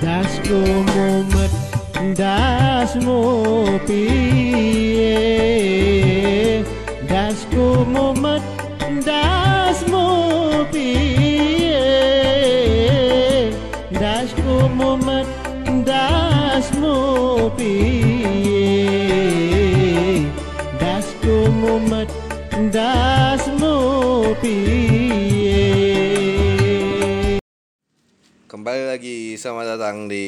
[0.00, 1.50] das komo mat
[2.16, 3.20] das mo
[3.86, 5.06] pie
[7.08, 8.42] das komo mat
[9.04, 10.06] das mo
[10.72, 11.70] pie
[13.92, 15.26] das komo mat
[15.84, 17.50] das mo
[20.80, 22.08] das komo mat
[22.72, 23.74] das mo
[28.66, 30.26] Kembali lagi selamat datang di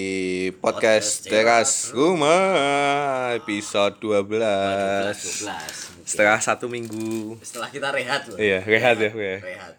[0.63, 3.35] podcast Teras Rumah.
[3.35, 7.35] Episode 12 12 Setelah satu minggu.
[7.43, 8.39] Setelah kita rehat loh.
[8.39, 9.75] Iya rehat ya gue rehat.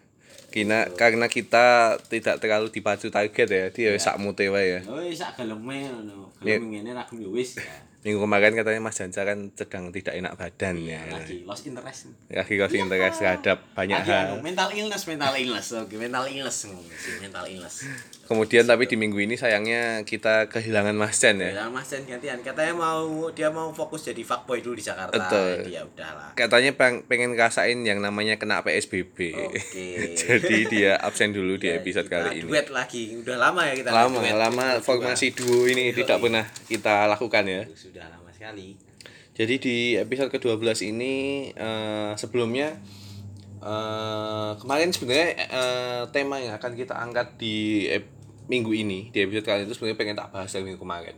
[0.52, 4.80] Kina, Karena kita tidak terlalu dipacu target ya Dia sak mute wae ya.
[4.92, 6.28] Oh sak geleme ngono.
[6.44, 6.60] Iya.
[6.60, 7.64] gelem ngene ra gelem wis ya
[8.00, 11.04] Minggu kemarin katanya Mas Janca kan sedang tidak enak badan ya.
[11.06, 12.08] lagi lost interest.
[12.26, 14.24] Lagi kasih interest terhadap banyak lagi hal.
[14.30, 15.68] anu, mental illness mental illness.
[15.74, 17.84] Oke mental illness ngomong sih mental illness.
[18.24, 21.52] Kemudian tapi di minggu ini sayangnya kita kehilangan Mas Jan ya.
[21.52, 22.40] Ya Mas Jan gantian.
[22.40, 25.12] Katanya mau dia mau fokus jadi fuckboy dulu di Jakarta.
[25.12, 25.60] Betul.
[25.60, 26.28] jadi ya udahlah.
[26.32, 29.88] Katanya peng- pengen ngerasain yang namanya kena PSBB Oke.
[30.20, 32.48] Jadi dia absen dulu di Ya, episode kali ini.
[32.48, 33.12] duet lagi.
[33.14, 34.32] Udah lama ya kita lama duet.
[34.32, 35.98] lama formasi duo ini Yoi.
[35.98, 38.78] tidak pernah kita lakukan ya sudah lama sekali.
[39.30, 41.14] Jadi di episode ke-12 ini
[41.50, 42.78] eh, sebelumnya
[43.58, 49.44] eh, kemarin sebenarnya eh, tema yang akan kita angkat di ep- minggu ini di episode
[49.44, 51.16] kali itu sebenarnya pengen tak bahas dari minggu kemarin.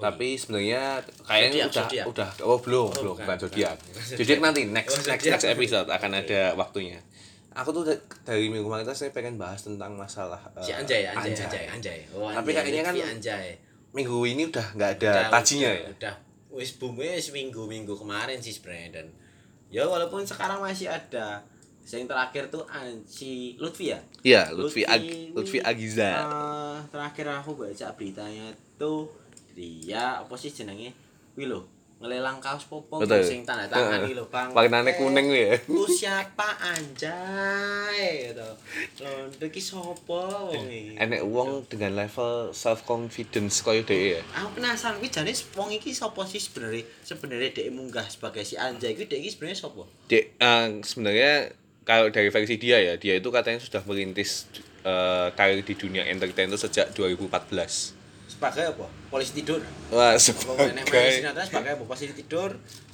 [0.00, 2.06] Tapi sebenarnya kayaknya Zodiak, udah zodiak.
[2.08, 3.76] udah oh belum belum bukan, zodiak.
[4.16, 4.38] Zodiak.
[4.40, 7.02] Nanti next Oh, next next episode akan ada waktunya.
[7.50, 11.34] Aku tuh da- dari minggu kemarin saya pengen bahas tentang masalah eh, si Anjay Anjay
[11.34, 11.64] Anjay.
[11.68, 13.46] Anjay oh Tapi Anjay, kayaknya kan Anjay
[13.90, 15.88] minggu ini udah nggak ada Udah, tajinya udah, ya?
[15.92, 16.14] udah.
[16.50, 19.06] Wis boom wis minggu minggu kemarin sih sebenarnya dan
[19.68, 21.42] ya walaupun sekarang masih ada
[21.86, 23.98] yang terakhir tuh an- si Lutfi ya?
[24.22, 26.06] Iya, Lutfi Ag ini, Lutfi Agiza.
[26.22, 28.46] eh, terakhir aku baca beritanya
[28.76, 29.10] tuh
[29.50, 30.94] dia apa sih jenenge
[31.34, 31.66] wih lo
[32.00, 33.20] ngelelang kaos popo Betul.
[33.20, 35.52] sing tanda tangan iki lho bang Eh, kuning ya.
[35.68, 38.40] lu siapa anjay gitu
[39.04, 44.20] loh iki sapa wong iki Enek wong dengan level self confidence koyo dhek ya.
[44.32, 48.96] aku penasaran kuwi jane wong iki sapa sih sebenarnya sebenarnya dhek munggah sebagai si Anjay
[48.96, 51.32] kuwi dhek iki sebenarnya sapa Dek eh, sebenarnya
[51.84, 54.46] kalau dari versi dia ya, dia itu katanya sudah merintis
[54.86, 57.99] eh, karir di dunia entertain itu sejak 2014.
[58.40, 62.50] Sebagai apa polisi tidur Wah, Pokoknya nek sebagai sinetron sebagai apa polisi tidur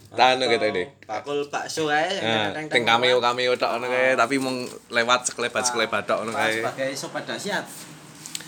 [0.08, 0.86] Tanu atau gitu deh.
[1.02, 4.14] bakul bakso kae Nah, teng- cameo cameo tok ngono kae, Ah.
[4.16, 4.58] tapi mung
[4.88, 6.58] lewat sekelebat sekelebat tok ngono kae.
[6.58, 7.62] sebagai sobat dahsyat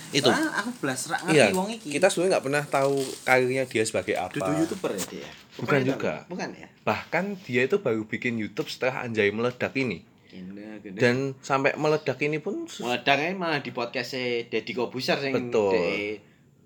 [0.09, 0.25] Itu.
[0.25, 3.83] Soalnya aku belas rak ngerti Iya, wong iki kita sebenarnya nggak pernah tahu karirnya dia
[3.83, 4.33] sebagai apa.
[4.33, 6.13] dudu youtuber ya dia Bukan juga.
[6.25, 10.01] bukan ya Bahkan dia itu baru bikin YouTube setelah Anjay meledak ini.
[10.25, 10.97] Genda, genda.
[10.97, 15.73] Dan sampai meledak ini pun meledaknya malah di podcastnya Deddy Kobuser yang Betul.
[15.73, 16.17] de-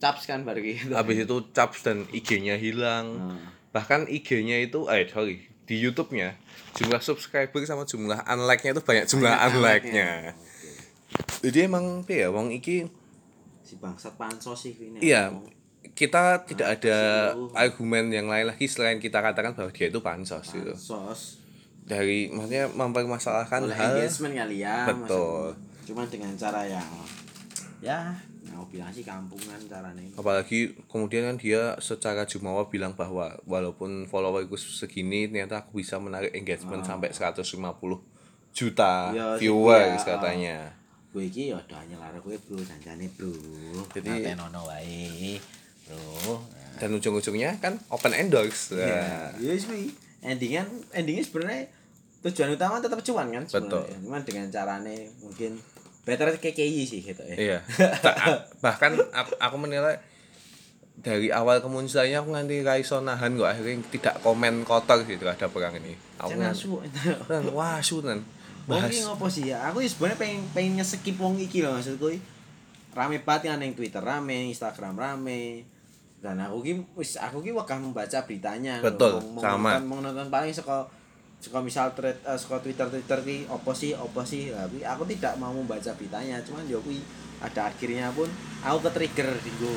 [0.03, 3.15] caps kan baru gitu habis itu caps dan IG-nya hilang.
[3.15, 3.39] Hmm.
[3.71, 6.35] Bahkan IG-nya itu eh sorry, di YouTube-nya
[6.75, 10.11] jumlah subscriber sama jumlah unlike-nya itu banyak jumlah Banyak unlike-nya.
[10.35, 10.71] Oke.
[11.47, 12.83] Jadi emang ya wong iki
[13.63, 15.31] si bangsat pansos sih ini iya
[15.95, 16.97] kita tidak ada
[17.31, 17.49] itu.
[17.55, 20.75] argumen yang lain lagi selain kita katakan bahwa dia itu pansos gitu.
[20.75, 21.39] pansos
[21.83, 25.03] Dari maksudnya mempermasalahkan oleh hal engagement kali ya Betul.
[25.03, 25.83] maksudnya.
[25.83, 26.89] cuman dengan cara yang
[27.83, 27.99] ya
[28.93, 35.65] sih kampungan caranya apalagi kemudian kan dia secara jumawa bilang bahwa walaupun followerku segini ternyata
[35.65, 38.13] aku bisa menarik engagement sampai 150
[38.53, 39.09] juta.
[39.11, 40.07] Ya, viewers iya.
[40.15, 40.57] katanya.
[41.09, 43.33] Gue iki ya udah nyelar gue bro janjane bro.
[43.93, 45.37] Jadi- Ngaten ono wae
[45.89, 46.37] bro.
[46.37, 48.77] Nah, dan ujung-ujungnya kan open endorse.
[48.77, 49.93] Ya Nah, yes wi.
[50.23, 51.67] Endingan endingnya sebenarnya
[52.23, 53.83] tujuan utama tetap cuan kan sebenarnya.
[53.83, 54.07] Betul.
[54.07, 55.59] cuman dengan carane mungkin
[56.03, 57.57] better KKI sih gitu ya iya
[58.63, 59.99] bahkan aku, aku menilai
[60.93, 65.73] dari awal kemunculannya aku nganti raiso nahan kok akhirnya tidak komen kotor sih terhadap perang
[65.75, 66.69] ini aku nganti-
[67.25, 68.21] kan wah sunan
[68.63, 69.59] Wong bahas iki ngopo sih ya?
[69.67, 72.15] Aku ya sebenarnya pengen pengen nge-skip wong iki loh maksudku.
[72.95, 75.67] Rame banget kan yang Twitter rame, Instagram rame.
[76.23, 78.79] Dan aku ki wis aku ki wakah membaca beritanya.
[78.79, 79.75] Betul, sama.
[79.75, 80.88] nonton- Mau nonton paling saka
[81.44, 84.48] saka misal thread eh, saka Twitter Twitter ki opo sih opo sih.
[84.48, 87.04] Tapi aku tidak mau membaca beritanya, cuman yo kuwi
[87.44, 88.31] ada akhirnya pun
[88.63, 89.75] aku ke trigger dinggo.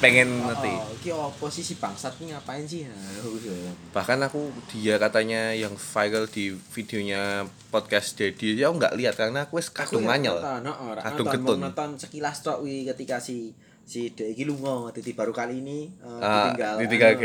[0.00, 2.88] pengen Oh, ngerti oh, ki opo sih si bangsat ki ngapain sih?
[2.88, 3.52] Nah, gitu.
[3.92, 9.44] bahkan aku dia katanya yang viral di videonya podcast Dedi ya aku nggak lihat karena
[9.44, 11.60] aku wes kadung heeh, ora Kadung ketun.
[11.60, 13.52] nonton sekilas tok wi ketika si
[13.84, 17.20] si Dek iki lunga dadi baru kali ini eh, Ah, ditinggal ditinggal ah,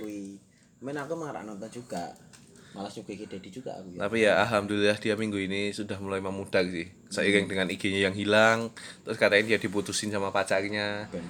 [0.00, 0.40] kuwi.
[0.80, 2.16] Men aku ora nonton juga.
[2.70, 6.62] Malas nyuguhi Dedi juga aku ya Tapi ya alhamdulillah dia minggu ini sudah mulai memudar
[6.64, 6.86] sih.
[7.10, 8.70] Seiring dengan IG-nya yang hilang,
[9.02, 11.10] terus katanya dia diputusin sama pacarnya.
[11.10, 11.26] ben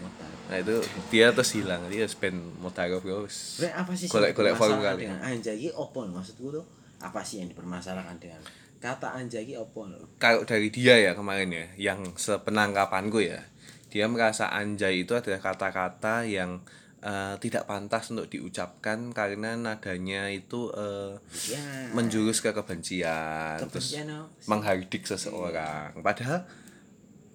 [0.52, 0.76] Nah itu
[1.08, 3.24] dia terus hilang, dia spend bro.
[3.24, 5.08] Sebenarnya apa sih Golek- golek forum kali.
[5.08, 6.12] dengan anjay iki opo lho?
[6.12, 6.64] maksudku tuh
[7.00, 8.44] apa sih yang dipermasalahkan dengan
[8.76, 10.20] kata anjay iki opo lho?
[10.20, 13.40] Kalau dari dia ya kemarin ya, yang sepenangkapanku ya,
[13.88, 16.60] dia merasa anjay itu adalah kata-kata yang
[17.00, 21.16] eh, tidak pantas untuk diucapkan karena nadanya itu eh,
[21.48, 21.60] Ya.
[21.90, 24.46] menjurus ke kebencian, terus Kebencian apa sih?
[24.46, 25.96] menghardik seseorang.
[25.98, 26.44] Padahal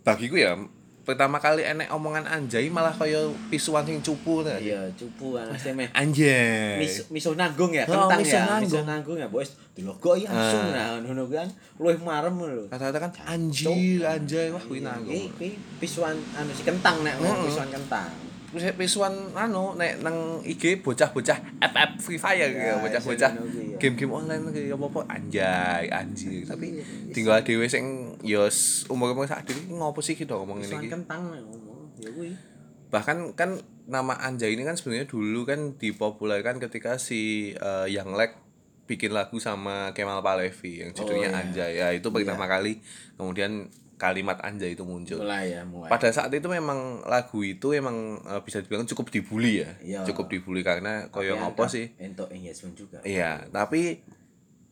[0.02, 0.54] bagiku ya
[1.02, 3.18] pertama kali enek omongan anjay malah kaya
[3.48, 4.58] pisuan sing cupu ta.
[4.58, 5.86] Iya, cupu kan mesti meh.
[5.94, 6.82] Anjay.
[6.82, 8.62] Mis, miso nanggung ya, Oh, kentang miso ya, nanggung.
[8.66, 9.50] miso nanggung ya, bos.
[9.74, 10.74] Dilogok ya langsung Ah.
[10.74, 11.46] nah ngono kan.
[11.78, 12.66] Luwih marem lho.
[12.68, 15.14] Kata-kata kan anjir, anjay, wah kuwi Iki nanggung.
[15.14, 17.38] iki pisuan anu si kentang nek Heeh.
[17.44, 18.10] pisuan kentang.
[18.56, 23.78] Pisuan anu nek nang IG bocah-bocah FF Free Fire Ya, ya, bocah-bocah ya.
[23.78, 26.44] game-game online kayak apa-apa anjay, anjir.
[26.44, 27.12] Tapi Iya, iya.
[27.12, 27.86] tinggal dhewe sing
[28.22, 28.48] ya
[28.88, 30.94] umur-umur sak dhewe ngopo sih kita ngomong Pisuan ini iki.
[30.94, 31.80] kentang ngomong.
[31.98, 32.32] Ya kuwi.
[32.86, 38.32] bahkan kan nama Anjay ini kan sebenarnya dulu kan dipopulerkan ketika si eh, Yang Lek
[38.86, 41.42] bikin lagu sama Kemal Palevi yang judulnya Oh, iya.
[41.42, 42.80] Anjay ya itu pertama kali
[43.16, 45.88] kemudian kalimat Anjay itu muncul Mulai ya, mulai.
[45.88, 50.02] pada saat itu memang lagu itu memang eh, bisa dibilang cukup dibully ya Iya.
[50.04, 53.00] cukup dibully karena koyo ngopo sih Entuk engagement juga.
[53.02, 54.04] iya tapi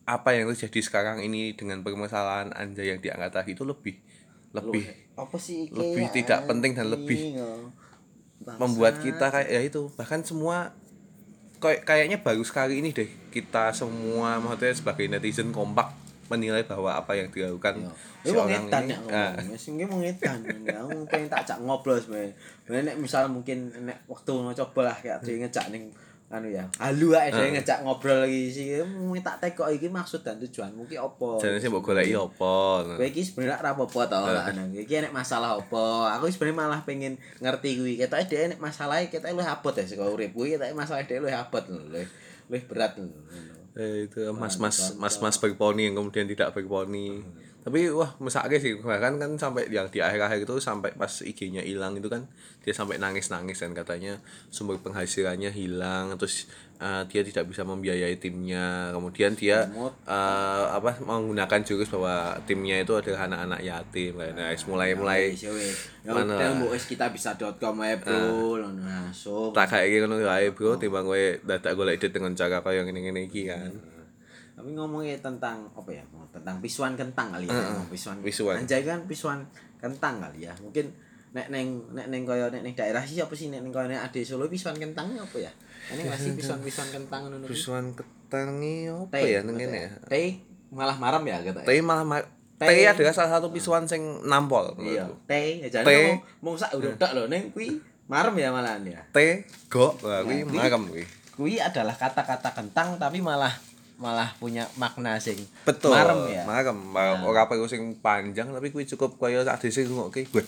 [0.04, 3.96] apa yang terjadi sekarang ini dengan permasalahan Anjay yang diangkat lagi itu lebih
[4.52, 4.84] lebih
[5.14, 7.72] apa sih lebih ya, tidak penting dan lebih oh.
[8.38, 8.60] Bangsat.
[8.60, 10.76] membuat kita kayak ya itu bahkan semua
[11.56, 15.96] kayak kayaknya baru sekali ini deh kita semua maksudnya sebagai netizen kompak
[16.28, 17.92] menilai bahwa apa yang dilakukan Iya.
[18.24, 19.52] Ini wong seorang edan ini ya ah, ngomong.
[19.52, 20.38] Wis iki wong edan.
[20.64, 22.32] Aku pengen tak ajak ngobrol sebenarnya.
[22.88, 25.92] Nek misal mungkin nek waktu mau coba lah kayak dhewe ngejak ning
[26.32, 26.64] anu ya.
[26.80, 28.80] Halu ae dhewe ngejak ngobrol lagi sih.
[28.80, 31.30] Mungkin tak tekok iki maksud dan tujuan mungkin apa.
[31.36, 32.56] jadi sih mbok goleki apa
[32.96, 34.62] Kowe iki sebenarnya ora apa-apa to lah ana.
[34.72, 35.84] Iki nek masalah apa?
[36.16, 38.00] Aku sebenarnya malah pengen ngerti kuwi.
[38.00, 41.36] Ketoke dhewe nek masalah ketoke luwih abot ya saka urip kuwi ketoke masalah dhewe luwih
[41.36, 41.64] abot.
[41.68, 42.08] Luwih
[42.48, 43.12] luwih berat lho.
[43.74, 47.26] Eh, itu mas-mas mas-mas berponi yang kemudian tidak berponi
[47.64, 51.96] tapi wah mesake sih bahkan kan sampai yang di akhir-akhir itu sampai pas IG-nya hilang
[51.96, 52.28] itu kan
[52.60, 54.20] dia sampai nangis-nangis dan katanya
[54.52, 56.44] sumber penghasilannya hilang terus
[56.76, 59.64] eh, dia tidak bisa membiayai timnya kemudian dia
[60.04, 65.48] eh, apa menggunakan jurus bahwa timnya itu adalah anak-anak yatim kayak nah, mulai mulai Wis,
[65.48, 65.76] wis.
[66.04, 66.36] Ya Mana?
[66.36, 68.60] udah mbok wis kita bisa.com ae, Bro.
[68.60, 69.56] Langsung.
[69.56, 73.72] tak kayak wae bro timbang kowe dadak golek ide dengan cara kaya ngene-ngene iki kan
[74.64, 76.00] Tapi ngomongnya tentang apa ya?
[76.32, 77.52] Tentang pisuan kentang kali ya.
[77.52, 78.16] ngomong pisuan.
[78.24, 78.56] pisuan.
[78.64, 79.44] Anjay kan pisuan
[79.76, 80.56] kentang kali ya.
[80.56, 80.88] Mungkin
[81.36, 84.08] nek neng nek neng koyo nek neng daerah sih apa sih nek neng koyo nek
[84.08, 85.52] ade Solo pisuan kentangnya apa ya?
[85.92, 87.52] Ini masih pisuan-pisuan kentang ngono kuwi.
[87.52, 90.40] pisuan ketangi apa Teh, ya kene ya Teh
[90.72, 91.60] malah maram ya kata.
[91.60, 92.24] Teh malah ma-
[92.56, 92.88] Teh.
[92.88, 95.60] adalah salah satu pisuan sing nampol Iya, teh.
[95.60, 95.84] Ya Teh.
[95.84, 99.04] jadi ngomong mung sak udah tok lho ning kuwi marem ya malahan ya.
[99.12, 101.04] Teh go kuwi Nah, marem kuwi.
[101.36, 103.52] Kuwi adalah kata-kata kentang tapi malah
[103.94, 105.90] malah punya makna sing Betul.
[105.90, 106.42] marem ya.
[106.44, 106.78] Marem.
[106.90, 107.22] Nah.
[107.22, 110.26] ora perlu sing panjang tapi kuwi cukup kaya sak dhisik ngokke.
[110.30, 110.42] Wah,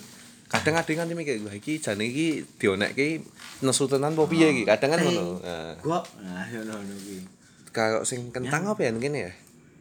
[0.47, 3.23] kadang kadang kan mikir wah iki jane iki dionekke
[3.59, 4.63] nesu tenan apa piye iki?
[4.63, 5.39] Kadang kan ngono.
[5.39, 6.03] Nah, Gok.
[6.19, 7.19] Nah, ngono ngono kuwi.
[7.69, 9.33] kalau sing kentang apa ya ngene ya?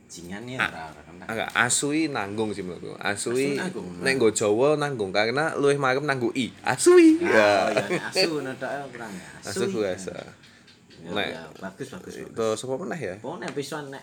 [0.06, 1.26] Jingan ya kentang.
[1.26, 2.94] Agak asui nanggung sih menurutku.
[2.96, 3.86] Asui Asu nanggung.
[3.98, 6.54] nek nggo Jawa nanggung karena luwih marem nanggung i.
[6.62, 7.18] Asui.
[7.18, 7.66] Oh Ya.
[7.66, 9.26] iya, nek asu ngono tok ya, kurang ya.
[9.42, 10.14] Asu biasa.
[11.06, 12.14] Ya, Nek- ya, bagus bagus.
[12.18, 12.34] bagus.
[12.34, 13.14] Terus apa meneh ya?
[13.16, 14.02] Pokoknya pisuan nek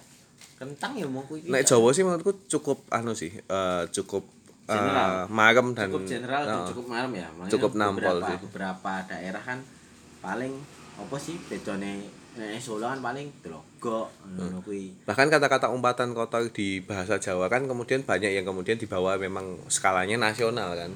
[0.55, 1.43] kentang ya mau kuwi.
[1.45, 4.23] Nek Jawa sih menurutku cukup anu sih, eh, cukup
[4.63, 5.27] eh, General.
[5.27, 7.27] marem dan cukup general dan eh, cukup malam ya.
[7.29, 8.37] Makanya Cukup nampol beberapa, sih.
[8.41, 9.59] Beberapa daerah kan
[10.17, 10.53] paling
[10.93, 11.93] apa sih bedone
[12.33, 14.89] nek Solo kan paling Tlogo ngono kuwi.
[15.03, 20.17] bahkan kata-kata umpatan kotor di bahasa Jawa kan kemudian banyak yang kemudian dibawa memang skalanya
[20.17, 20.89] nasional kan.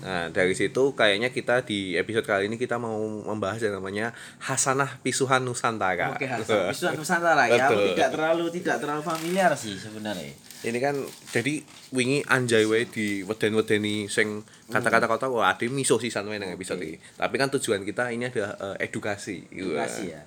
[0.00, 5.00] Nah, dari situ kayaknya kita di episode kali ini kita mau membahas yang namanya Hasanah
[5.04, 6.16] Pisuhan Nusantara.
[6.16, 6.72] Oke, Hasan.
[6.72, 7.68] Pisuan Nusantara ya.
[7.68, 7.92] Betul.
[7.92, 10.32] tidak terlalu tidak terlalu familiar sih sebenarnya.
[10.60, 10.96] Ini kan
[11.32, 16.52] jadi wingi anjay wae di weden-wedeni sing kata-kata kotor wah ade miso sisan wae nang
[16.52, 16.96] episode Oke.
[16.96, 16.96] iki.
[17.16, 19.48] Tapi kan tujuan kita ini adalah eh, edukasi.
[19.52, 20.20] Edukasi ya.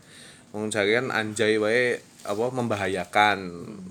[0.70, 3.40] Jare kan anjay wae apa membahayakan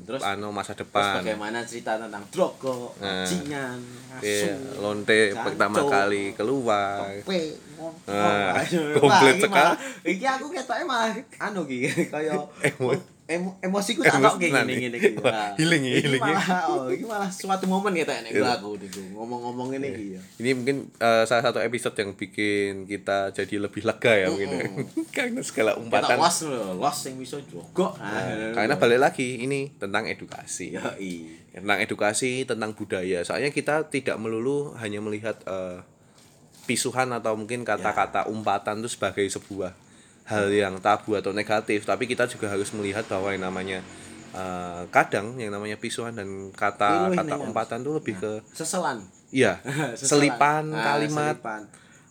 [0.05, 1.21] terus- anu masa Terus depan.
[1.21, 3.27] bagaimana cerita tentang Drogo, Nah.
[3.29, 7.03] Iya, lonte pertama kali keluar.
[7.19, 7.59] tope.
[8.07, 9.75] Ah, Aduh, komplit sekali.
[10.09, 12.39] Iki aku ketoke malah anu iki kaya
[13.33, 15.11] Emo- emo emosiku tak Emosi, ngene ngene iki.
[15.19, 16.33] Wah, healing ya, healing ya.
[16.37, 18.61] malah oh, iki malah suatu momen ya nek Iya.
[18.61, 18.77] aku
[19.17, 20.21] ngomong-ngomong iki ya.
[20.37, 24.63] Ini mungkin eh, salah satu episode yang bikin kita jadi lebih lega ya mungkin ya.
[25.17, 26.17] Karena segala Kita umpatan.
[26.21, 27.97] los lho, los sing bisa jogok.
[27.97, 30.77] Nah, Karena balik lagi ini tentang edukasi.
[30.77, 31.41] ya i.
[31.53, 33.25] Tentang edukasi, tentang budaya.
[33.25, 35.81] Soalnya kita tidak melulu hanya melihat eh,
[36.63, 39.75] pisuhan atau mungkin kata-kata umpatan itu sebagai sebuah
[40.25, 43.79] hal yang tabu atau negatif, tapi kita juga harus melihat bahwa yang namanya
[44.33, 49.03] eh, kadang yang namanya pisuhan dan Iluh ini, umpatan itu lebih ke Seselan.
[49.31, 49.59] iya,
[49.95, 51.63] selipan Ah, kalimat selipan.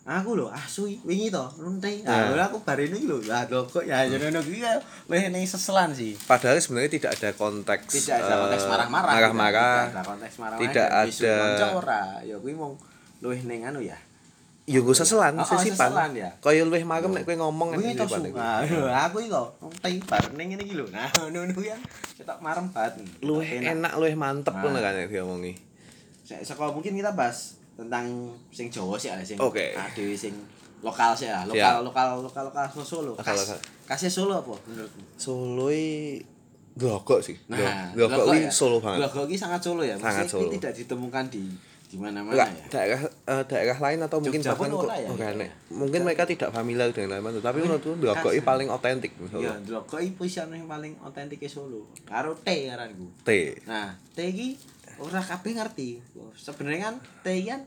[0.02, 2.02] Aku lho asu wingi to nuntai.
[2.02, 2.34] Nah.
[2.34, 3.22] Nah, aku barene iki lho.
[3.22, 4.74] Lah kok ya jenenge iki ya
[5.06, 6.18] luwih ning seselan sih.
[6.26, 9.12] padahal sebenarnya tidak ada konteks Tidak ada konteks eh, marah-marah.
[9.14, 10.62] marah-marah Tidak ada konteks marah-marah.
[10.66, 12.02] Tidak dan bisu ada- konco ora.
[12.22, 12.74] Ya kuwi mung
[13.18, 13.94] luwih ning anu ya.
[14.62, 16.30] Ya gue seselan Oh, sesipan seselan ya.
[16.38, 17.74] kaya luwih magem nek kowe ngomong.
[17.74, 20.86] Nah, lho, aku iki kok nuntai bareng ngene iki lho.
[20.88, 21.80] Nah, ngono kan
[22.14, 22.94] cetak marem banget.
[23.20, 24.62] luwih enak luwih mantep Nah.
[24.62, 25.52] ngono kan nek diomongi
[26.22, 28.06] Saka mungkin kita bahas tentang
[28.48, 29.74] sing Jawa sih sing Oke.
[29.74, 30.32] ah, sing
[30.80, 31.82] lokal sih lah, Siap.
[31.84, 33.12] lokal lokal lokal lokal Solo.
[33.12, 33.58] Lokal, Khas- lokal.
[33.84, 35.02] Khasnya Solo apa menurutmu?
[35.14, 36.18] Solo i
[36.72, 37.36] Glogok sih.
[37.46, 38.50] Nah, Glogok ini ya.
[38.50, 39.04] Solo banget.
[39.04, 39.92] Glogok ini sangat Solo ya.
[39.94, 40.48] Sangat ini Solo.
[40.50, 41.44] tidak ditemukan di
[41.84, 42.64] di mana-mana Enggak, ya.
[42.72, 45.52] daerah eh, daerah lain atau mungkin Jogja bahkan pun kok ya, gitu ya.
[45.70, 48.42] Mungkin mereka tidak familiar dengan lain tapi menurutku ya.
[48.42, 49.12] paling otentik.
[49.66, 51.86] Glogok iki posisiane yang paling otentik Solo.
[52.02, 53.06] Karo T ngaranku.
[53.22, 53.30] T.
[53.68, 54.58] Nah, T iki
[54.98, 56.02] ora kabeh ngerti.
[56.34, 57.60] Sebenarnya kan T kan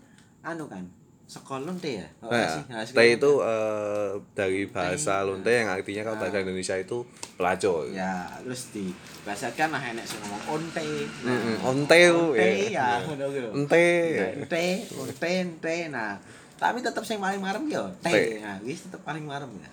[0.43, 1.04] anu kan.
[1.25, 2.07] Sekolon T ya.
[2.21, 2.63] Oh, Nah, sih?
[2.69, 7.01] Nah, T sekolon itu eh, dari bahasa Lonte yang artinya kalau bahasa Indonesia itu
[7.35, 7.89] pelacur.
[7.91, 8.93] ya terus di
[9.25, 10.85] bahasakan lah enek sing ngomong onte
[11.25, 11.35] nah
[11.67, 12.69] onte, onte ya.
[12.71, 13.87] ya ngono gitu Ente.
[14.39, 14.65] onte
[14.95, 16.15] onte onte nah
[16.55, 18.07] tapi tetap sing paling marem ya T.
[18.07, 19.71] te nah wis tetap paling marem ya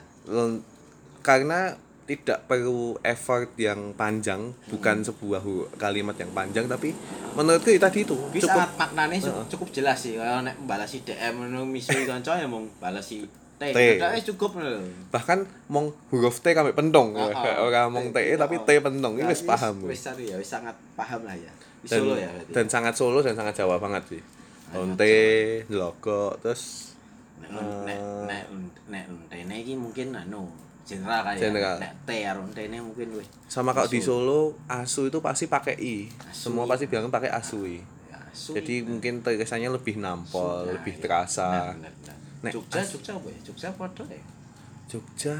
[1.22, 5.42] karena tidak perlu effort yang panjang, bukan sebuah
[5.78, 6.90] kalimat yang panjang tapi
[7.32, 11.32] menurutku itu tadi itu bisa cukup maknanya cukup, cukup jelas sih kalau nek balasi DM
[11.38, 13.24] ngono misui kanca ya mung balasi
[13.62, 13.70] T.
[13.70, 13.78] T.
[14.02, 14.82] Nah, wis cukup lho.
[15.14, 17.70] bahkan mong huruf T kami pentong Oh, oh.
[17.70, 21.22] orang mong T tapi T pentong ini Nah, wis paham Wis ya, wis sangat paham
[21.22, 21.52] lah ya.
[21.86, 22.50] Dan, Solo ya berarti.
[22.50, 24.22] dan sangat Solo dan sangat Jawa banget sih
[24.72, 25.14] Lonte,
[25.68, 26.94] Logo, terus
[27.42, 27.50] nek
[27.84, 28.44] nek nek
[28.88, 30.48] nek entene iki mungkin anu
[30.84, 31.76] general kali General.
[31.76, 31.82] ya.
[31.82, 36.48] Nek T entene mungkin wis sama kalau di Solo asu itu pasti pakai i Asu
[36.48, 40.94] semua pasti bilang pakai asu i ya, su- jadi mungkin terkesannya lebih nampol Nah, lebih
[40.94, 41.00] iya.
[41.00, 42.16] terasa Benar, benar, benar.
[42.42, 43.38] Nek Jogja Jogja apa ya?
[43.42, 44.22] Jogja padha ya.
[44.88, 45.36] Jogja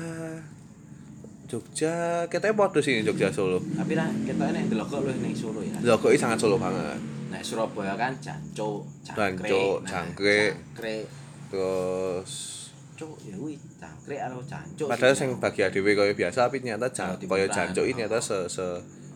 [1.45, 1.95] Jogja
[2.27, 5.77] kita podo sih Jogja Solo Tapi lah kita nek delok lu ning Solo ya.
[5.83, 6.97] Logo i sangat Solo banget
[7.29, 8.85] Nek Surabaya kan Jancuk.
[9.03, 10.53] Jancuk, Nah, Jangkrik.
[10.53, 11.05] Jangkrik.
[11.49, 12.33] terus
[13.03, 14.87] Cuk, ya kuwi Jangkrik karo Jancuk.
[14.87, 18.39] padahal sing bagi adewe kaya biasa tapi ternyata jan Jawa kaya jancuk ini ternyata se
[18.47, 18.67] se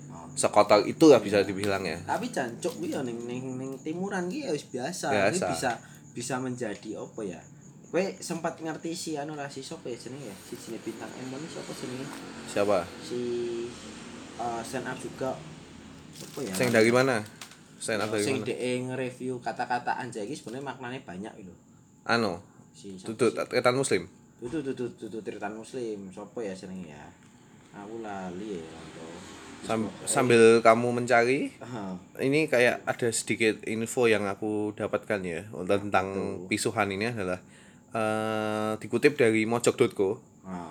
[0.06, 0.22] Oh.
[0.32, 4.44] sekotor itu lah bisa dibilang ya Tapi Jancuk kuwi ya ning ning ning timuran ki
[4.44, 5.08] ya wis biasa.
[5.08, 5.46] Biasa.
[5.48, 5.70] bisa
[6.10, 7.40] bisa menjadi apa ya?
[7.86, 10.36] Kowe sempat ngerti si anu ra si sapa ya jenenge ya?
[10.42, 12.06] Si jenenge bintang Emon ini sapa jenenge?
[12.46, 13.20] siapa Si
[14.36, 15.34] uh, stand up juga
[16.16, 16.52] apa ya?
[16.52, 17.20] sing dari mana
[17.76, 21.54] stand up dari sing mana DE nge-review kata-kata anjay iki sebenarnya maknanya banyak lho.
[22.04, 22.40] anu
[22.76, 23.48] Si tutut sih?
[23.48, 24.04] ketan muslim
[24.36, 26.12] Tutut tutut tutut tritan muslim.
[26.12, 27.04] Sapa ya jenenge ya?
[27.74, 28.68] Aku lali ya.
[28.76, 29.24] untuk-
[29.58, 36.06] Sam- sambil kamu mencari Ah, ini kayak ada sedikit info yang aku dapatkan ya tentang
[36.46, 37.40] pisuhan ini adalah
[37.90, 40.70] eh dikutip dari mojok.co ah.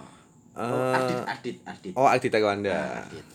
[0.54, 1.94] Eh, Oh, Adit Adit Adit.
[1.94, 3.26] oh Adi Taiwanda Ah, Adit.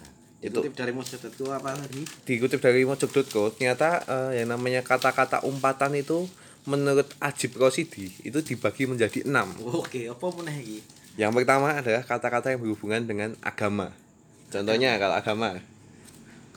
[0.41, 2.00] Itu- Dikutip dari Mojok.co apa tadi?
[2.25, 6.25] dikutip dari mojok.co ternyata eh, yang namanya kata-kata umpatan itu
[6.71, 10.79] menurut Ajib Rosidi itu dibagi menjadi enam Oke, apa meneh iki?
[11.17, 13.91] yang pertama adalah kata-kata yang berhubungan dengan agama
[14.49, 15.59] contohnya kalau agama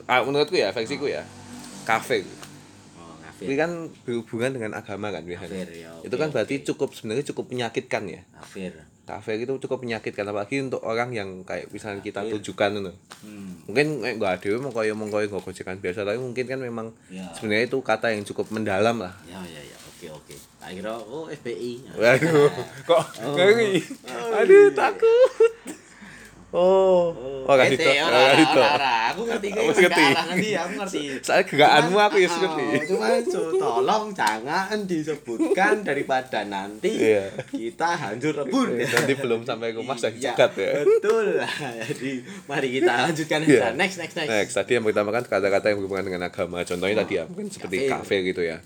[0.06, 1.26] ah, menurutku ya versiku ya
[1.84, 2.22] kafir
[2.96, 3.58] Oh, ini ngafir.
[3.58, 3.72] kan
[4.04, 5.90] berhubungan dengan agama kan biasanya Kafir ya.
[5.92, 8.72] oke, itu kan berarti cukup sebenarnya cukup menyakitkan ya kafir.
[9.04, 12.40] kafir itu cukup menyakitkan apalagi untuk orang yang kayak misalnya kita Kafir.
[12.40, 13.56] tujukan itu Hmm.
[13.64, 17.24] mungkin eh, nggak ada mau kaya mau nggak gojekan biasa tapi mungkin kan memang Ya.
[17.32, 19.76] sebenarnya itu kata yang cukup mendalam lah Ya ya ya.
[20.04, 20.36] Oke oke.
[20.60, 21.96] Tak kira oh FBI.
[21.96, 22.52] waduh
[22.92, 23.80] kok ngeri
[24.36, 25.32] aduh takut
[26.52, 27.16] oh
[27.48, 28.68] oh kasih tau oh, kasih tau.
[29.14, 30.06] Aku ngerti Aku ngerti.
[30.54, 31.04] aku ngerti.
[31.22, 33.08] saya gerakanmu aku ya ngerti oh, Cuma
[33.58, 37.32] tolong jangan disebutkan daripada nanti Iya.
[37.48, 38.70] kita hancur lebur.
[38.76, 41.28] nanti belum sampai rumah saya Iya, cegat ya Betul.
[41.90, 42.12] Jadi
[42.46, 43.72] mari kita lanjutkan Iya.
[43.74, 44.30] Next next next.
[44.30, 46.62] Next, tadi yang pertama kan kata-kata yang berhubungan dengan agama.
[46.62, 48.62] Contohnya tadi ya, mungkin seperti kafir gitu ya.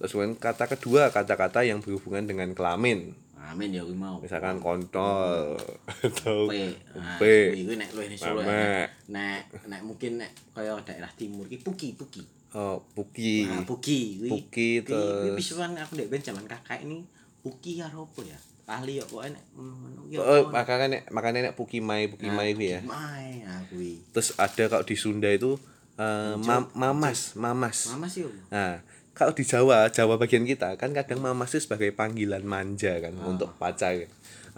[0.00, 3.12] Terus kemudian kata kedua, kata-kata yang berhubungan dengan kelamin.
[3.40, 4.16] Amin ya mau.
[4.20, 5.58] misalkan kontol
[6.06, 6.54] atau P.
[6.94, 8.40] Nah, kuwi nek luwih Solo.
[8.40, 8.88] Mamek.
[9.08, 12.22] Nek nek mungkin nek kaya daerah timur ki Puki, Puki.
[12.52, 14.30] oh, puki Nah, Puki kuwi.
[14.30, 17.02] Puki, terus- pisuan aku ndek ben jaman kakak ini
[17.40, 18.38] Puki karo apa ya?
[18.70, 20.62] Ahli ya pokoke nek ngono ki oh, apa?
[20.62, 23.98] makanya nek makanya nek puki mai puki mai kuwi ya Mai, ah kuwi.
[24.14, 25.58] terus ada kalau di Sunda itu
[25.96, 28.30] eh, mam- mamas mamas Mama sih.
[28.46, 28.78] Nah,
[29.12, 33.52] kalau di Jawa, Jawa bagian kita kan kadang mamas itu sebagai panggilan manja kan untuk
[33.58, 33.96] pacar.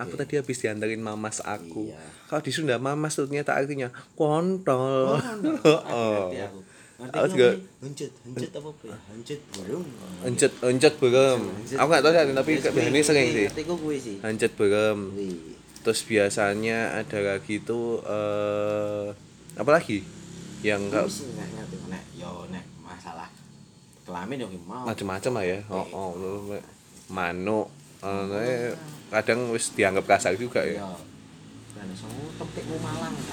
[0.01, 1.93] Aku tadi habis diantarin mamas aku.
[1.93, 2.01] Iya.
[2.31, 5.21] Kalau di Sunda mamas itu ternyata artinya kontol.
[5.21, 6.33] Oh.
[7.03, 7.27] Ngerti aku.
[7.35, 7.83] Juga- apa?
[7.83, 8.97] Huncut, huncut apa ya?
[9.11, 9.87] Huncut burung.
[10.23, 11.43] Encet, encet berem.
[11.75, 13.47] Aku nggak tahu sih, tapi biasanya sering sih.
[14.55, 14.99] Berem.
[15.11, 15.35] Kuwi.
[15.83, 19.11] Terus biasanya ada lagi tuh eh
[19.59, 20.07] apa lagi?
[20.63, 21.07] Yang enggak
[22.15, 22.65] yo nek
[24.12, 24.85] kelamin yo ki mau.
[24.85, 25.59] macam-macam lah ya.
[25.73, 26.12] Oh, oh,
[27.09, 27.73] manuk.
[28.04, 28.76] Eh,
[29.09, 30.85] kadang wis dianggap kasar juga ya.
[30.85, 31.00] Malang.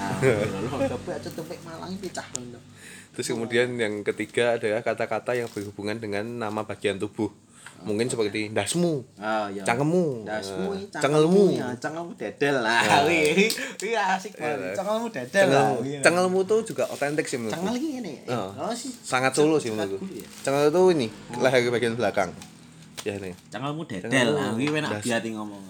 [0.00, 0.64] Malang.
[3.12, 7.28] Terus kemudian yang ketiga adalah kata-kata yang berhubungan dengan nama bagian tubuh.
[7.80, 9.64] Mungkin seperti dasmu, Ah ya.
[9.64, 11.56] cangkemmu, Dasmu, eh, cengelmu.
[11.56, 12.84] ya, cengelmu dedel lah.
[12.84, 13.08] Nah.
[13.08, 13.48] Wih,
[13.80, 14.76] wih asik banget.
[14.76, 15.72] Cengelmu dedel lah.
[15.72, 17.56] Cengelmu, cengelmu tuh juga otentik sih menurutku.
[17.56, 18.14] Cengel ngene.
[18.20, 18.52] eh, Oh.
[18.60, 18.92] Oh sih.
[18.92, 19.96] Sangat Solo sih menurutku.
[19.96, 20.28] Dulu ya.
[20.44, 22.28] Cengel itu ini leher bagian belakang.
[23.00, 23.32] Ya nih.
[23.48, 24.52] Cengelmu dedel lah.
[24.52, 25.02] Wih enak Das.
[25.02, 25.62] biati ngomong.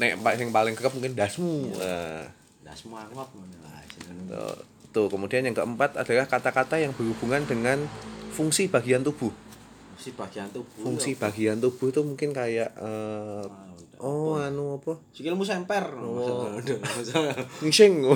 [0.00, 1.68] Nek yang paling kerap mungkin dasmu.
[1.68, 2.32] Iya.
[2.64, 3.84] Dasmu angop lah.
[4.24, 4.56] tuh.
[4.88, 7.76] tuh kemudian yang keempat adalah kata-kata yang berhubungan dengan
[8.30, 9.32] fungsi bagian tubuh.
[10.02, 10.82] Fungsi bagian tubuh.
[10.82, 11.18] Fungsi ya.
[11.22, 13.46] bagian tubuh itu mungkin kayak eh,
[14.02, 14.98] Ah, oh anu apa?
[15.14, 15.94] Sikilmu semper.
[15.94, 16.50] Oh.
[17.62, 18.02] Ngising.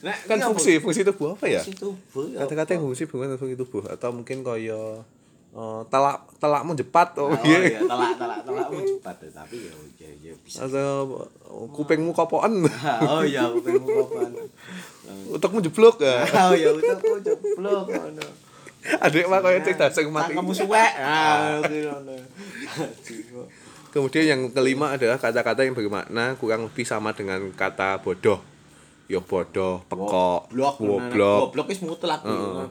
[0.00, 0.48] Nek kan apa?
[0.48, 1.60] fungsi fungsi tubuh apa ya?
[1.60, 2.24] Fungsi tubuh.
[2.24, 2.88] ya Kata-kata yang apa?
[2.88, 5.04] fungsi dengan fungsi tubuh atau mungkin kaya
[5.52, 7.58] eh, telak telakmu jepat oh, Oh iya.
[7.68, 10.64] iya, telak telak telakmu cepat ya, tapi ya ya ya bisa.
[10.64, 12.64] atau oh, kupingmu kopokan
[13.12, 14.32] Oh iya, aku pengen kapan.
[15.36, 18.48] utakmu jeblok ya Oh iya, utakku jeblok ngono.
[19.04, 20.92] adik mah kaya cerita sing mati Kamu suwek.
[21.04, 22.16] Ah, ngono.
[23.90, 28.38] kemudian yang kelima adalah kata-kata yang bermakna kurang lebih sama dengan kata bodoh
[29.10, 31.50] yo bodoh pekok Goblok.
[31.50, 32.22] goblok wis mutlak.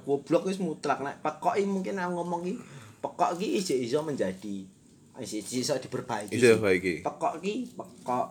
[0.07, 1.03] Goblok wis mutlak.
[1.03, 2.55] Nek pekok mungkin aku ngomong iki
[3.03, 4.63] pekok iki isih iso menjadi
[5.19, 6.31] iso diperbaiki.
[6.39, 7.03] Iso diperbaiki.
[7.03, 8.25] Pekok iki pekok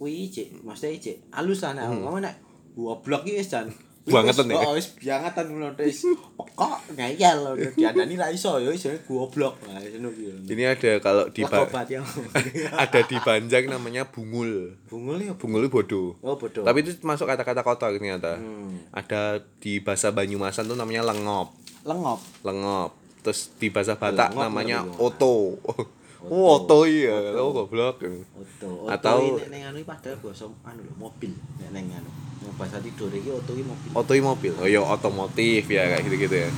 [0.00, 2.34] kuwi cek mesti cek halus lah nek aku ngomong nek
[2.72, 3.68] goblok iki wis jan
[4.02, 4.56] Bangetan ya?
[4.58, 6.02] Oh, wis bangetan ngono wis
[6.34, 9.60] pekok ngeyel lho diandani ra iso ya isine goblok.
[9.62, 10.08] Nah, ngono
[10.42, 12.00] ini ada kalau di ya.
[12.82, 15.36] ada di Banjar namanya bungul Bungul ya.
[15.36, 16.64] bungul bodoh Oh, bodoh.
[16.64, 18.80] tapi itu masuk kata-kata kotor ternyata Hmm.
[18.90, 22.18] ada di bahasa Banyumasan tuh namanya lengop lengop.
[22.40, 25.60] lengop terus di bahasa Batak Lengop namanya oto
[26.22, 28.04] oh oto iya oh goblok
[28.34, 28.86] Oto.
[28.86, 31.32] Atau- nek anu iki padahal basa anu lho, mobil.
[31.58, 32.10] Nek ning anu.
[32.52, 33.88] Bahasa tidur iki oto iki mobil.
[33.90, 36.50] oto i mobil oh ya otomotif ya kayak gitu-gitu ya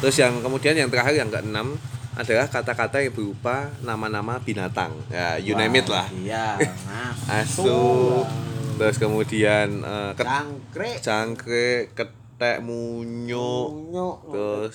[0.00, 1.78] terus yang kemudian yang terakhir yang keenam
[2.12, 6.60] adalah kata-kata yang berupa nama-nama binatang ya you name it lah Iya,
[7.40, 8.20] asu
[8.74, 10.96] terus kemudian eh, ket- Cangkrik.
[11.00, 14.16] cangkrik ketek munyo Nyuk.
[14.28, 14.74] terus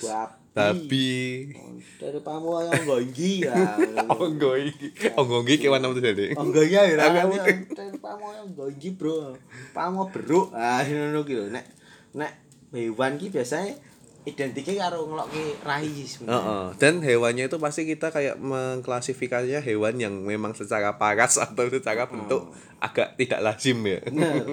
[0.50, 1.54] babi
[1.96, 3.76] Dari pamu ayo nggongi ya.
[4.12, 7.22] onggo iki onggo iki kewan apa tuh jadi Nggongi ya Aku ra.
[7.24, 7.56] mungkin.
[7.70, 9.36] Dari pamu ayo nggongi, Bro.
[9.70, 10.50] Pamu beruk.
[10.52, 11.44] Ah, ngono ki lho.
[11.48, 11.64] Nek
[12.12, 12.32] nek
[12.72, 13.78] hewan ki biasanya
[14.20, 16.36] identiknya karo ngelokke rai sebenarnya.
[16.36, 16.64] Heeh.
[16.76, 22.52] Dan hewannya itu pasti kita kayak mengklasifikasinya hewan yang memang secara paras atau secara bentuk
[22.78, 24.00] agak tidak lazim ya.
[24.06, 24.44] Bener.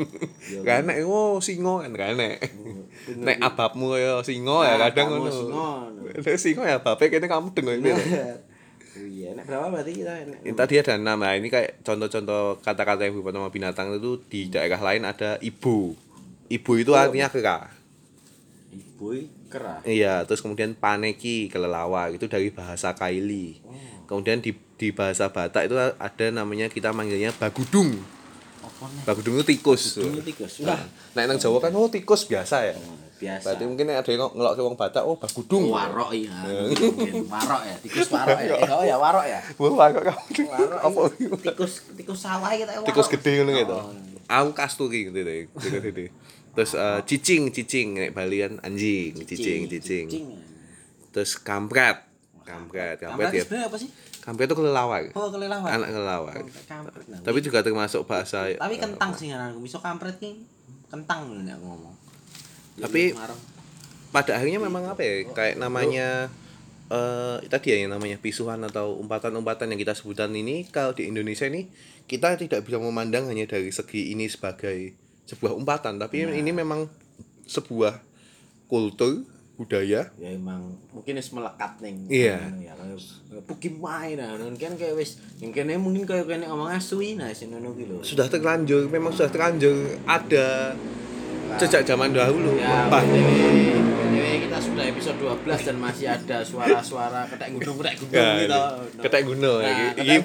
[0.48, 0.64] Yo.
[0.64, 2.40] Karena oh singo kan karena
[3.18, 5.32] nek ababmu ya singo ya Ah, kadang ngono.
[5.32, 5.70] singo.
[6.16, 7.92] Nek singo ya ababe kene kamu dengar itu.
[7.92, 8.36] Bener.
[8.98, 13.06] Iya, nek berapa berarti kita nek Ini tadi ada enam nah ini kayak contoh-contoh kata-kata
[13.06, 15.94] yang berupa nama binatang itu di daerah lain ada ibu.
[16.48, 16.98] Ibu itu Oh.
[16.98, 17.68] artinya kera.
[18.68, 19.14] ibu
[19.48, 19.80] kerah.
[19.84, 23.64] Iya, terus kemudian paneki kelelawar itu dari bahasa Kaili.
[23.64, 23.74] Oh.
[24.06, 27.98] Kemudian di di bahasa Batak itu ada namanya kita manggilnya bagudung.
[29.04, 29.98] Bagudung itu tikus.
[29.98, 30.62] Ini tikus.
[30.62, 30.82] Nah, Wah,
[31.18, 32.76] nah nang Jawa kan oh tikus biasa ya.
[33.18, 33.50] biasa.
[33.50, 35.74] Berarti mungkin ada yang ngelok ke wong Batak oh bagudung.
[35.74, 36.38] warok iya.
[36.70, 38.54] Mungkin warok ya, tikus warok ya.
[38.54, 39.40] Eh, Oh ya warok ya.
[39.58, 40.22] Wah, warok kamu.
[40.46, 40.80] Warok.
[40.86, 41.02] Apa?
[41.18, 41.30] iya.
[41.50, 42.86] tikus tikus sawah kita warok.
[42.86, 43.74] Tikus gede ngono gitu.
[43.74, 43.90] Oh,
[44.28, 45.50] Aku kasturi gitu deh.
[46.58, 50.06] Terus eh, cicing, cicing nek balian anjing, cicing, cicing.
[50.10, 50.42] ya.
[51.14, 52.02] Terus kampret.
[52.42, 53.44] Kampret, kampret Kampret ya.
[53.46, 53.90] sebenarnya apa sih?
[54.26, 55.02] Kampret itu kelelawar.
[55.14, 55.70] Oh, kelelawar.
[55.70, 56.36] Anak kelelawar.
[56.66, 57.04] Kampret.
[57.08, 57.20] nah.
[57.22, 59.62] Tapi juga termasuk bahasa tapi kentang sih ngaranku.
[59.62, 60.42] Miso kampret ki
[60.90, 61.96] kentang nek aku ngomong.
[62.82, 63.14] Tapi-
[64.08, 66.32] pada akhirnya memang apa ya kayak namanya
[66.88, 71.44] eh tadi ya yang namanya pisuhan atau umpatan-umpatan yang kita sebutan ini kalau di Indonesia
[71.44, 71.68] ini
[72.08, 74.96] kita tidak bisa memandang hanya dari segi ini sebagai
[75.28, 76.00] sebuah umpatan.
[76.00, 76.88] Tapi ini memang
[77.46, 78.00] sebuah
[78.66, 79.22] kultur
[79.58, 80.06] budaya.
[80.16, 82.38] Ya emang mungkin wis melekat ning Iya.
[82.38, 84.38] kayak puki main nah.
[84.54, 87.98] Kan kayak wis yang kene mungkin kayak kene ngomong asui nah sing ngono ki lho.
[88.02, 89.74] Sudah terlanjur memang sudah terlanjur
[90.06, 90.78] ada
[91.58, 92.54] sejak zaman dahulu.
[92.54, 98.14] Ya Bah, BTW kita sudah episode 12 dan masih ada suara-suara ketek gunung ketek gunung
[98.14, 98.62] Ya, gitu.
[99.02, 99.86] ketek gunung, Nah, iki.
[99.90, 100.16] ketek Iki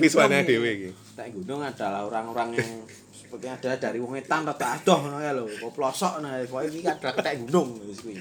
[0.45, 0.91] dhewe iki.
[0.93, 2.71] ketek gunung adalah orang-orang yang
[3.33, 6.85] sepertinya ada dari wong etan rada adoh ngono ya lho kok pelosok nah pokoke iki
[6.85, 8.21] adalah ketek gunung wis kuwi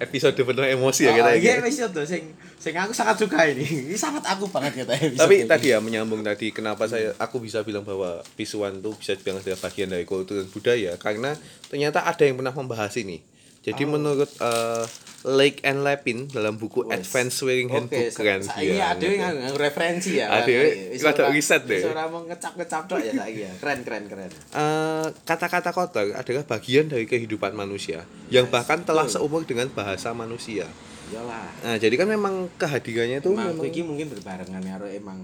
[0.00, 1.44] episode penuh emosi ya kita Oh, iki.
[1.52, 2.24] iya itu sing
[2.56, 3.66] sing aku sangat suka ini.
[3.90, 7.60] Ini sangat aku banget kita episode Tapi tadi ya menyambung tadi kenapa saya aku bisa
[7.66, 11.34] bilang bahwa pisuan itu bisa dibilang adalah bagian dari kultur dan budaya karena
[11.66, 13.18] ternyata ada yang pernah membahas ini.
[13.62, 14.84] Jadi menurut eh,
[15.22, 16.98] Lake and Lepin dalam buku Wes.
[16.98, 18.90] Advanced Swearing Handbook Oke, keren sa- sih saiki ya.
[18.90, 20.26] ada yang nganggo referensi ya.
[20.34, 20.50] Ada,
[20.98, 21.82] rada riset deh.
[21.86, 23.52] ora mau ngecap-ngecap tok ya saiki ya.
[23.62, 24.30] Keren keren keren.
[24.34, 28.02] Eh, kata-kata kotor adalah bagian dari kehidupan manusia
[28.34, 29.22] yang bahkan telah betul.
[29.22, 30.66] seumur dengan bahasa manusia.
[31.14, 31.46] Iyalah.
[31.62, 35.22] Nah, jadi kan memang kehadirannya itu Emang memang iki mungkin berbarengan karo emang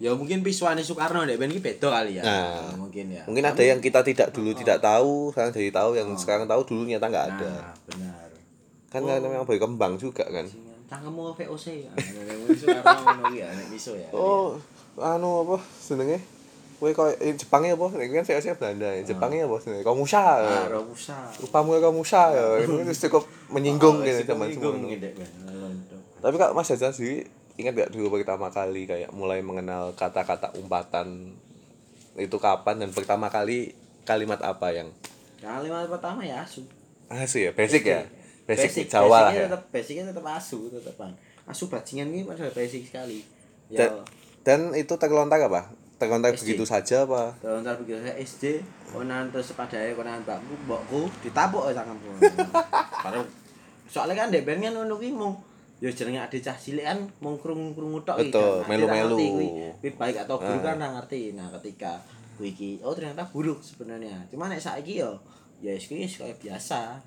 [0.00, 2.24] ya mungkin pisuane Soekarno ndek ben iki beda kali ya.
[2.24, 3.22] Nah, mungkin ya.
[3.28, 6.88] mungkin ada yang kita tidak dulu tidak tahu, sekarang jadi tahu, yang sekarang tahu dulu
[6.88, 7.50] ternyata nggak ada.
[7.52, 8.28] Nah, benar.
[8.88, 9.20] Kan Oh.
[9.20, 10.48] memang berkembang juga kan.
[10.90, 11.66] Cangkemmu VOC.
[11.86, 14.08] Ah, nek Soekarno ya nek iso ya.
[14.10, 14.56] Oh,
[14.98, 16.18] anu apa senenge?
[16.80, 17.92] Kowe koyo eh, Jepangnya apa?
[17.92, 19.04] Ini kan saya Belanda ya.
[19.04, 19.84] Jepangnya apa senenge?
[19.84, 20.40] Kamusa.
[20.40, 21.28] Ah, Romusa.
[21.44, 22.44] Rupamu ya kamusa ya.
[22.64, 24.96] Ini cukup menyinggung Oh, gitu wis teman menyinggung semua.
[24.96, 25.28] Ben.
[25.60, 26.02] Lontong.
[26.24, 27.28] Tapi Kak Mas Jajan sendiri
[27.60, 31.36] ingat gak dulu pertama kali kayak mulai mengenal kata-kata umpatan
[32.18, 33.76] itu kapan dan pertama kali
[34.08, 34.88] kalimat apa yang?
[35.40, 36.66] Kalimat pertama ya asu.
[37.10, 37.52] asli ya?
[37.54, 38.02] Basic ya?
[38.48, 39.46] Basic, basic Jawa lah basicnya ya.
[39.46, 41.10] tetap basicnya tetap asu tetepan.
[41.46, 43.22] Asu bajingan ini padahal basic sekali.
[43.70, 44.02] Dan, ya.
[44.42, 45.70] Dan itu terlontar apa?
[46.00, 46.40] Terlontar SD.
[46.42, 47.36] begitu saja apa?
[47.38, 50.20] Kalau ntar begitu saya SD konan terus padahal konan
[50.66, 52.08] mbakku ditabuk ya cangkemku
[53.06, 53.22] baru
[53.90, 55.34] soalnya kan dek ngono kuwi mung
[55.80, 58.68] ya jenenge ade cah cilik kan mung krungu-krungu tok iki Betul, kan.
[58.68, 59.16] Melu-melu.
[59.16, 59.48] kuwi.
[59.80, 60.64] Kuwi baik atau buruk Ah.
[60.66, 61.32] kan ra ngerti.
[61.32, 61.96] Nah ketika
[62.36, 64.28] kuwi iki oh ternyata buruk sebenarnya.
[64.28, 65.16] Cuma nek saiki yo
[65.58, 67.00] ya wis kuwi kaya biasa.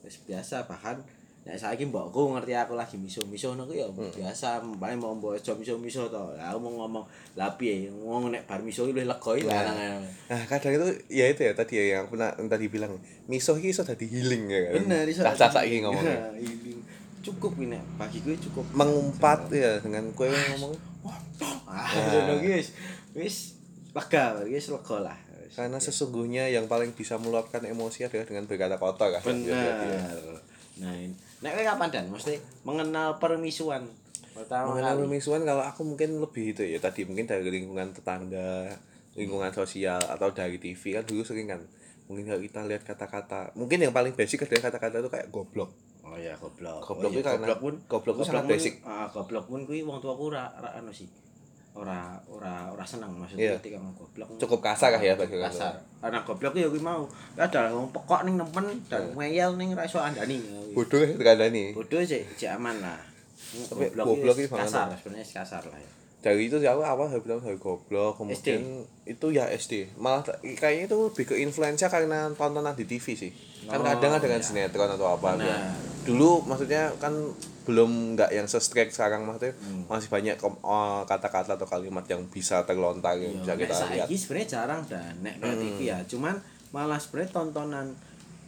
[0.00, 1.02] Wis biasa bahkan
[1.42, 4.06] nek saiki mbokku ngerti aku lagi miso-miso ngono kuwi ya Hmm.
[4.08, 4.48] biasa.
[4.62, 6.22] Paling mau mbok aja miso-miso to.
[6.32, 7.02] Lah aku mau ngomong
[7.34, 7.90] lah piye?
[7.90, 9.66] Ngomong nek bar miso iki luwih lega iki Nah.
[9.66, 12.94] lanang nah kadang itu ya itu ya tadi ya yang aku pernah tadi bilang
[13.26, 14.72] miso ini iso dadi healing ya kan?
[14.78, 16.14] Bener iso cah saiki ngomongnya.
[16.38, 16.78] Ya, ini
[17.22, 18.66] cukup ini bagi gue cukup.
[18.74, 20.74] Mengumpat ya dengan kue ngomong.
[21.66, 22.28] ah Ya.
[22.28, 22.62] ngono ki
[23.16, 23.56] wis
[23.94, 25.18] lega wis lega lah.
[25.52, 29.22] Karena sesungguhnya yang paling bisa meluapkan emosi adalah dengan berkata kotor kan?
[29.24, 30.20] Bener.
[30.80, 31.14] Nah ini.
[31.42, 32.04] Kowe kapan dan?
[32.10, 33.88] Mesti mengenal permisuan
[34.32, 35.04] pertama mengenal kali.
[35.04, 36.80] pemisuan kalau aku mungkin lebih itu ya.
[36.80, 38.72] Tadi mungkin dari lingkungan tetangga
[39.12, 41.60] lingkungan sosial atau dari TV kan dulu sering kan
[42.08, 45.70] mungkin kalau kita lihat kata-kata mungkin yang paling basic adalah kata-kata itu kayak goblok
[46.12, 46.80] oh ya goblok.
[46.84, 48.74] Goblok oh, iya, karena- goblok pun goblok kuwi sangat pun- basic.
[48.84, 51.08] ah goblok pun kuwi wong tuaku ora ora anu sih.
[51.72, 53.56] Ora ora ora seneng maksudnya Iya.
[53.64, 54.28] ketika goblok.
[54.36, 55.72] Cukup kasar kah ya bagi kasar.
[56.04, 57.08] Karena goblok ya kuwi mau.
[57.32, 60.36] Ya ada wong pekok ning nemen dan ngeyel ning ra iso andani.
[60.76, 61.16] Bodoh ya
[61.48, 62.22] nih bodoh sih
[62.52, 63.00] aman lah.
[63.52, 64.48] Tapi goblok, banget.
[64.48, 68.62] kasar sebenarnya kasar lah ya dari itu sih aku awal bilang dari goblok kemudian
[69.02, 73.32] itu ya SD malah kayaknya itu lebih ke influencer karena tontonan di TV sih
[73.62, 74.42] kan Oh, kadang ada kan iya.
[74.42, 75.74] sinetron atau apa ya.
[76.02, 77.10] dulu maksudnya kan
[77.62, 79.86] belum nggak yang se-strike sekarang maksudnya Hmm.
[79.86, 84.48] masih banyak eh, kata-kata atau kalimat yang bisa terlontar yang bisa kita lihat saiki sebenarnya
[84.48, 86.38] jarang dan nek nek TV ya cuman
[86.70, 87.86] malah sebenarnya tontonan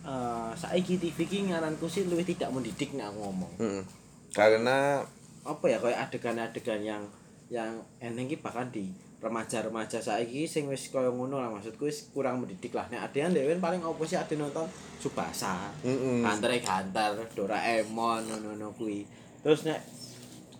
[0.04, 3.82] eh saiki TV ki ngaranku sih lebih tidak mendidik nek aku ngomong Mm-mm.
[4.30, 5.02] karena
[5.42, 7.02] apa ya kayak adegan-adegan yang
[7.52, 8.88] yang eneng ki bahkan di
[9.24, 12.84] remaja-remaja saiki sing wis kaya ngono lah maksudku wis kurang mendidik lah.
[12.92, 14.68] Nek adean dhewe paling opo sih ade nonton?
[15.00, 16.20] Subasa Mm-mm.
[16.20, 19.08] Gantere Gantar Doraemon ngono-ngono kuwi.
[19.40, 19.80] Terus nek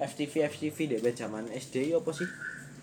[0.01, 2.27] FTV FTV dhewe zaman SD ya apa sih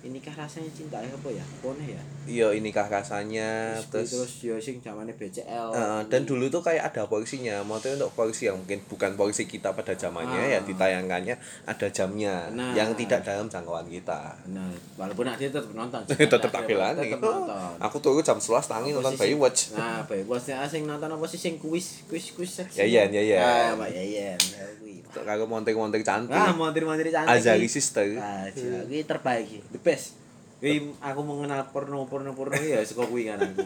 [0.01, 4.77] inikah rasanya cinta ya apa ya pone ya iya inikah rasanya terus terus yo sing
[4.79, 9.13] zamane BCL Eh, dan dulu tuh kayak ada porsinya maksudnya untuk porsi yang mungkin bukan
[9.13, 10.51] porsi kita pada zamannya Ah.
[10.51, 11.35] ya ditayangkannya
[11.65, 12.73] ada jamnya Nah.
[12.73, 17.97] yang tidak dalam jangkauan kita nah walaupun dia tetap nonton tetap tak tetap nonton aku
[17.97, 22.05] tuh jam 11 tangi nonton Baywatch Nah, Baywatch nek asing nonton apa sih sing kuis
[22.05, 22.81] kuis kuis seksi.
[22.81, 23.41] Yayan, Yayan.
[23.41, 24.39] Ah, Mbak Yayan.
[24.39, 25.00] Ya, kuwi.
[25.13, 27.31] Kalau montek-montek cantik Ah, montir-montir cantik.
[27.31, 29.59] Azari sister Ah, gila, kuwi terbaik iki.
[29.71, 30.15] The best.
[30.57, 33.61] Kuwi aku mengenal porno porno porno ya saka kuwi kan aku.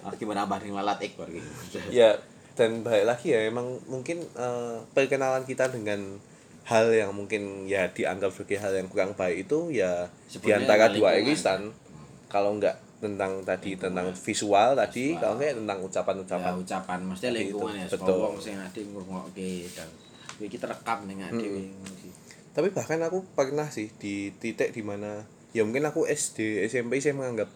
[0.00, 1.42] Ah, gimana abah ning lalat ekor iki.
[1.92, 2.16] ya
[2.54, 6.18] dan balik lagi ya emang mungkin eh, perkenalan kita dengan
[6.64, 11.16] hal yang mungkin ya dianggap sebagai hal yang kurang baik itu ya di antara dua
[11.16, 11.24] lingkungan.
[11.24, 11.60] irisan
[12.28, 17.38] kalau enggak tentang tadi tentang visual tadi kalau enggak tentang ucapan-ucapan ya, ucapan mesti Seperti
[17.40, 17.98] lingkungan itu, ya betul.
[18.04, 19.88] betul wong sing ade ngrungokke dan
[20.46, 21.74] iki terekam ning ade
[22.54, 25.22] tapi bahkan aku pernah sih di titik di mana
[25.54, 27.46] ya mungkin aku SD SMP saya menganggap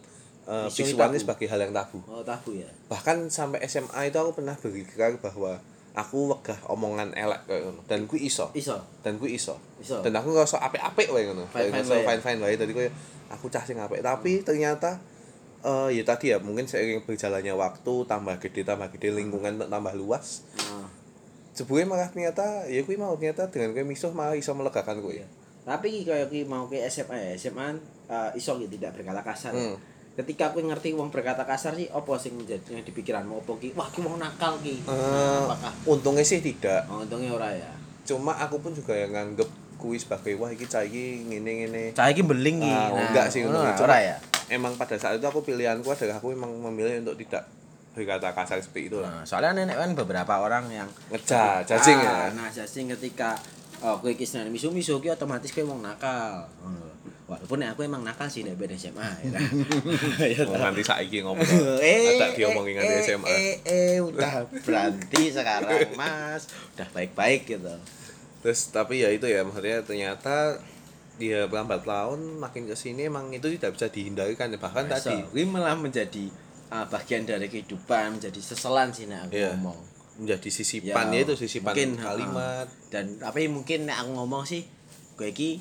[0.47, 1.23] uh, Isu visual ini tabu.
[1.27, 1.99] sebagai hal yang tabu.
[2.07, 2.67] Oh tabu ya?
[2.87, 5.59] Bahkan sampai SMA itu aku pernah berpikiran bahwa
[5.93, 7.81] aku wegah omongan elek kayak ngono.
[7.85, 8.49] Dan ku iso.
[8.57, 8.79] Iso?
[9.05, 9.59] Dan ku iso.
[9.77, 10.01] Iso.
[10.01, 11.45] dan aku ngerasa apik-apik wae ngono.
[11.51, 12.07] Ngerasa wae ya?
[12.07, 12.55] fine-fine wae.
[12.57, 12.89] Tadi koyo
[13.29, 14.01] aku cah sing apik.
[14.01, 15.03] Tapi ternyata
[15.63, 20.43] eh ya tadi ya mungkin seiring berjalannya waktu tambah gede tambah gede lingkungan tambah luas
[20.59, 20.91] Nah,
[21.53, 25.13] sebuah malah ternyata ya kuwi mau ternyata dengan kowe misuh malah iso melegakan kowe.
[25.13, 25.27] Iya.
[25.63, 27.71] tapi iki kaya ki mau ke SMA ya SMA
[28.05, 29.53] eh, iso gitu tidak berkata kasar.
[29.55, 29.77] Hmm.
[30.13, 33.41] ketika aku ngerti wong berkata kasar sih apa sing menjadi yang di pikiranmu?
[33.41, 33.73] Apa ki?
[33.73, 34.85] Wah ki wong nakal ki.
[34.85, 35.73] Eh, apakah?
[35.89, 36.85] untungnya sih tidak.
[36.85, 37.71] Oh, untungnya ora ya.
[38.05, 41.83] Cuma aku pun juga yang nganggep kuwi sebagai wah iki cah iki ngene ngene.
[41.97, 43.73] Cah iki beling ki Ah, enggak sih, ngono ngono.
[43.79, 44.17] ora ya.
[44.51, 47.47] emang pada saat itu aku pilihanku adalah aku memang memilih untuk tidak
[47.93, 52.27] berkata kasar seperti itu lah Nah, soalnya nenek kan beberapa orang yang ngejah jajing Ah,
[52.27, 53.37] ya Nah, jajing ketika
[53.79, 56.47] oh kowe iki seneng misu-misu ki otomatis kowe wong nakal.
[57.23, 59.29] Walaupun nek aku emang nakal sih nek ben SMA ya.
[59.31, 59.43] kan?
[60.33, 65.95] Ya Oh, nanti saiki ngobrol ada diomongin nanti eh, SMA Eh, eh, udah berhenti sekarang,
[65.95, 66.51] Mas.
[66.73, 67.73] Udah baik-baik gitu.
[68.39, 70.59] terus tapi ya itu ya maksudnya ternyata
[71.15, 75.15] dia lambat laun makin ke sini emang itu tidak bisa dihindarkan ya bahkan Nah, tadi
[75.31, 76.27] Ini malah menjadi
[76.73, 79.53] ah, bagian dari kehidupan, menjadi seselan sih nek aku Iya.
[79.53, 79.77] ngomong.
[80.13, 84.61] menjadi sisipan ya, itu sisipan mungkin, kalimat ah, dan tapi mungkin nek aku ngomong sih
[85.13, 85.57] gue iki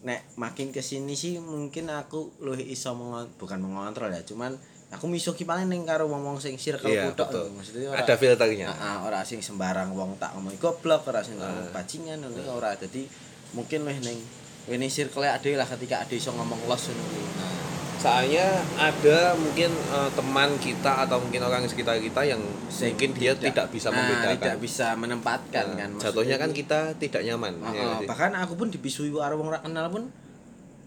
[0.00, 4.52] nek makin ke sini sih mungkin aku luwih iso mengon bukan mengontrol ya cuman
[4.88, 7.44] aku miso ki paling ning karo wong-wong sing circle Iya, ku tok betul.
[7.50, 11.72] maksudnya ora ada filternya Heeh, ora sing sembarang wong tak ngomong goblok ora sing ngomong
[11.72, 13.08] bajingan ngono iki ora dadi
[13.52, 14.20] mungkin luwih ning
[14.68, 17.04] ini circle ade lah ketika ade iso ngomong los ngono
[17.98, 18.46] soalnya
[18.78, 22.38] ada mungkin eh, teman kita atau mungkin orang sekitar kita yang
[22.70, 27.26] mungkin dia tidak, bisa nah, membedakan tidak bisa menempatkan Nah, kan jatuhnya kan kita tidak
[27.26, 30.06] nyaman Oh, ya oh, bahkan aku pun dibisui karo wong ora kenal pun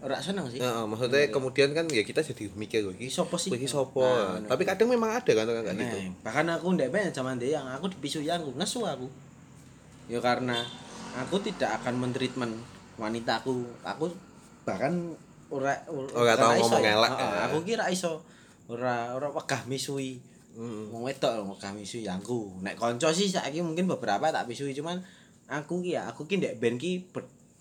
[0.02, 0.58] ora seneng sih.
[0.58, 3.54] Nah, maksudnya kemudian kan ya kita jadi mikir Iki sopo sih?
[3.54, 4.02] Iki sopo.
[4.02, 4.50] Nah, nah.
[4.50, 5.96] Tapi kadang memang ada kan orang kayak gitu.
[6.02, 9.06] Nah, bahkan aku ndak banyak zaman dia yang aku dibisui aku nesu aku.
[10.10, 10.66] Ya karena
[11.14, 12.58] aku tidak akan mentreatment
[12.98, 13.62] wanitaku.
[13.86, 14.10] Aku
[14.66, 15.14] bahkan
[15.52, 16.96] ora ora Ora tau ngomong ya.
[16.96, 17.28] elek, ya.
[17.52, 18.24] Aku kira iso
[18.72, 20.16] ora ora wegah misui.
[20.56, 22.60] Wong wedok lho wegah misui aku.
[22.64, 25.04] Nek kanca sih saiki mungkin beberapa tak misui cuman
[25.52, 27.04] aku ki ya aku ki ndek ben ki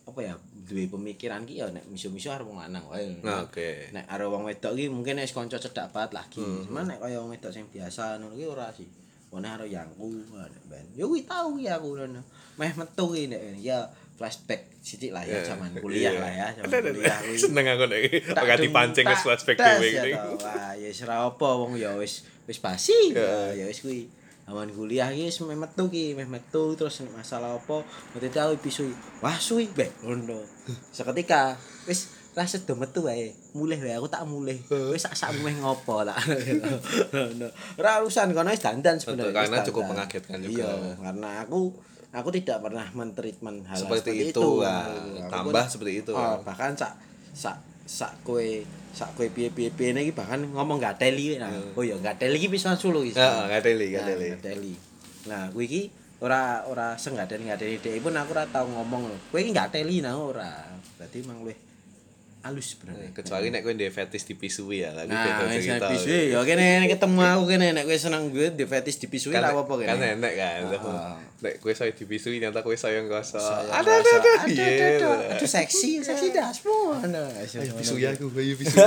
[0.01, 0.33] apa ya
[0.65, 3.11] duwe pemikiran ki ya nek misu-misu arep wong lanang wae.
[3.21, 3.91] Nah, oke.
[3.91, 6.39] nek karo wong wedok ki mungkin wis kanca cedak banget lagi.
[6.39, 6.63] Hmm.
[6.67, 8.87] Cuman nek kaya wong wedok sing biasa ngono ki ora sih.
[9.31, 10.85] Wone karo yangku nek ben.
[10.95, 12.21] Ya kuwi tau ki aku ngono.
[12.59, 13.83] Meh metu ki nek ya
[14.15, 15.53] flashback sithik lah ya Iya.
[15.53, 16.21] zaman kuliah Iya.
[16.21, 17.37] lah ya, zaman kuliah kuwi.
[17.37, 18.01] Seneng aku nek
[18.33, 20.03] ora dung, dipancing ke flashback dhewe ya.
[20.37, 23.13] Wah, ya wis ora apa wong ya wis wis basi.
[23.13, 23.53] Iya.
[23.53, 24.09] Ya wis kuwi.
[24.41, 28.91] Zaman kuliah ki wis metu ki, meh metu terus masalah apa, mesti tahu pisui.
[29.21, 30.41] Wah, suwi be ngono.
[30.89, 33.31] Seketika wis rasa do metu wae.
[33.53, 34.57] Mulih wae aku tak mulih.
[34.91, 36.17] Wis sak sak meh ngopo tak.
[37.13, 37.47] Ngono.
[37.79, 39.33] Ora urusan kono wis dandan sebenarnya.
[39.45, 40.65] karena wis cukup mengagetkan juga.
[40.67, 41.73] Iya, karena aku
[42.11, 44.87] aku tidak pernah mentreatment hal Seperti itu, lah.
[44.87, 46.11] Aku Tambah pun- seperti itu.
[46.11, 46.93] Oh, bahkan sak
[47.31, 48.43] sak sak kowe
[48.91, 51.47] sak kowe piye-piye piye iki bahkan ngomong gak teli nah.
[51.73, 53.15] Oh ya gak teli iki pisan sulu iki.
[53.15, 54.27] Heeh, ngateli, Nah, ngateli.
[54.35, 54.73] ngateli.
[55.31, 55.81] Nah, kuwi iki
[56.19, 59.17] ora ora senggaden ngateli dhek pun aku ora tau ngomong lho.
[59.31, 60.51] Kowe iki gak teli nah ora.
[60.99, 61.55] Berarti emang luwih
[62.41, 63.09] halus sebenarnya.
[63.11, 65.87] Kecuali nek kowe ndek fetish dipisui ya, lagi Nah, beda cerita.
[65.87, 69.49] pisui ya kene ketemu aku kene nek kowe seneng gue di fetis dipisui Kan ra
[69.51, 69.87] apa-apa kene.
[69.87, 70.61] kan enek kan.
[70.67, 71.13] Heeh.
[71.39, 72.73] Nek kowe saya dipisui ternyata kowe.
[72.73, 73.21] Saya Ada
[73.71, 74.09] ada ada.
[74.11, 74.97] ada Iya.
[74.97, 78.81] ada aduh seksi seksi dasmu Nah, Ayo pisui aku, ayo pisui.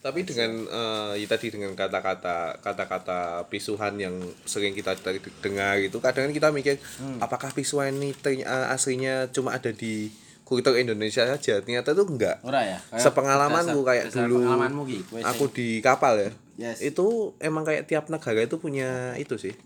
[0.00, 4.92] Tapi dengan eh, ya tadi dengan kata-kata kata-kata pisuhan yang sering kita
[5.40, 7.18] dengar itu kadang kan kita mikir Hmm.
[7.18, 10.10] apakah pisuhan ini terny- aslinya cuma ada di
[10.44, 14.44] kultur Indonesia saja ternyata itu enggak ora ya Kayak sepengalamanku kayak dulu.
[14.44, 14.82] pengalamanmu
[15.24, 16.30] aku di kapal ya.
[16.54, 16.78] Yes.
[16.84, 19.56] itu emang kayak tiap negara itu punya itu sih.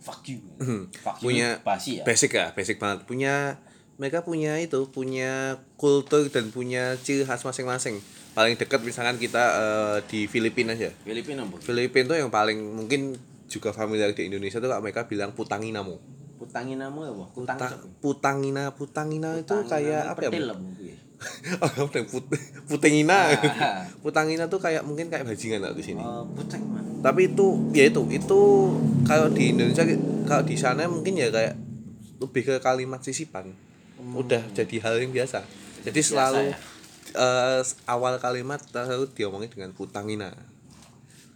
[0.00, 0.40] Fuck you.
[0.56, 0.88] Hmm.
[0.94, 2.04] fuck you punya basi ya.
[2.06, 3.04] basic ya basic banget.
[3.04, 3.58] Punya
[4.00, 8.00] mereka punya itu punya kultur dan punya ciri khas masing-masing.
[8.34, 10.90] Paling dekat misalkan kita eh, di Filipina aja.
[11.04, 11.60] Filipina bu.
[11.60, 16.00] Filipina tuh yang paling mungkin juga familiar di Indonesia tuh kalau mereka bilang putanginamu
[16.34, 20.92] putanginamu ya bu putang Ta- putangina putangina itu kayak apa ya petil kuwi.
[21.64, 22.24] oh bilang put
[22.68, 23.18] putengina
[23.56, 23.86] Ah.
[24.04, 26.02] putangina tuh kayak mungkin kayak bajingan lah di sini.
[26.02, 28.40] Oh, putang mah tapi itu ya itu itu
[29.04, 29.84] kalau di Indonesia
[30.24, 31.52] kalau di sana mungkin ya kayak
[32.16, 33.52] lebih ke kalimat sisipan.
[34.00, 35.44] Udah jadi hal yang biasa.
[35.84, 36.56] Jadi selalu ya?
[37.14, 40.32] eh, awal kalimat selalu diomongin dengan putangina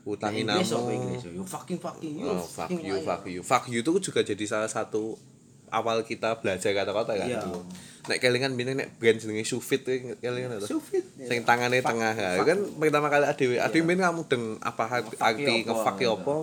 [0.09, 1.21] putanginamu Inggris apa Inggris?
[1.29, 2.29] You fucking fucking you.
[2.33, 3.05] Oh, fuck fucking you, liar.
[3.05, 3.40] fuck you.
[3.44, 5.21] Fuck you itu juga jadi salah satu
[5.68, 7.44] awal kita belajar kata-kata kan Iya.
[7.44, 7.61] dulu.
[8.09, 10.81] Nek kelingan bini nek brand jenenge Sufit kelingan itu.
[10.81, 11.05] Sufit.
[11.21, 12.16] Sing tangannya tengah.
[12.40, 13.61] Kan pertama kali adewe.
[13.61, 16.37] Adewe ben kamu deng apa arti nge-fuck ya apa?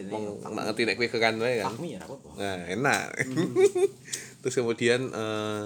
[0.00, 1.74] ngerti nek kowe kekan wae kan.
[1.82, 2.00] Ya?
[2.38, 3.04] Nah, enak.
[4.40, 5.64] Terus kemudian eh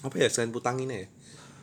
[0.00, 1.06] apa ya selain putangina ya?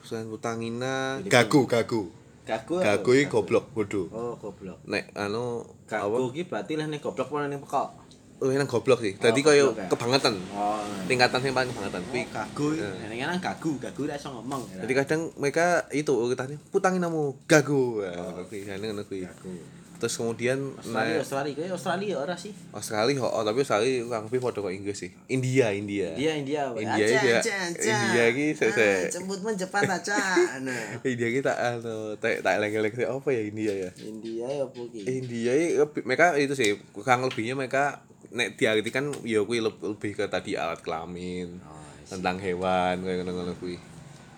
[0.05, 2.11] Selain putangina, gagu, gagu.
[2.47, 2.75] Gagu.
[2.79, 4.07] Gagu iki goblok bodoh.
[4.09, 4.79] Oh, goblok.
[4.85, 5.67] Nek anu?
[5.83, 7.89] Gagu ki berarti lah ning goblok apa ning pekok.
[8.37, 9.17] Oh, yang goblok sih.
[9.17, 9.89] Tadi Oh, koyo ya?
[9.89, 10.37] kebangetan.
[10.53, 10.77] Oh.
[11.09, 12.01] Tingkatan yang paling kebangetan.
[12.05, 12.67] Kuwi Oh, gagu.
[12.71, 12.89] Iya.
[13.09, 14.61] Ning kan gagu, gagu ora iso ngomong.
[14.71, 14.85] ya.
[14.85, 17.99] Jadi kadang mereka itu urutannya putangin namu gagu.
[17.99, 19.25] Ya, ngono kuwi, jane ngono kuwi.
[19.25, 19.53] gagu.
[19.97, 22.53] Terus kemudian Australia, nek Australia, kayak Australia ora sih?
[22.69, 25.11] Australia oh, tapi Australia kurang lebih padha kok Inggris sih.
[25.27, 26.13] India, India.
[26.13, 26.61] India, India.
[26.71, 30.13] India iki ya- India iki se- se- Cembut menjepan aja.
[30.59, 31.01] Nah.
[31.01, 33.89] India kita anu tak tak leng-leng apa ya India ya?
[33.99, 35.01] India ya apa ki?
[35.03, 40.25] India lebih- mereka itu sih kurang lebihnya mereka nek diartikan ya kuwi leb- lebih ke
[40.27, 41.73] tadi alat kelamin Oh,
[42.05, 43.81] tentang hewan kayak ngono-ngono kuwi.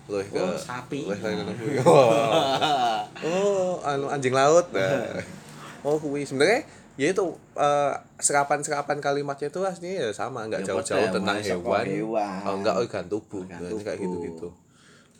[0.06, 1.04] Luwih ke Oh, sapi.
[1.04, 1.84] kuwi.
[1.84, 4.72] Oh, oh, anu anjing laut.
[4.72, 5.20] Nah.
[5.80, 6.64] Oh, kuwi sebenarnya
[6.94, 11.84] ya itu eh, serapan-serapan kalimatnya itu aslinya ya sama, enggak Ya, jauh-jauh padha, tentang hewan.
[11.86, 12.40] hewan.
[12.44, 14.04] Oh, enggak organ tubuh, Organ Nah, kayak tubuh.
[14.04, 14.48] gitu-gitu.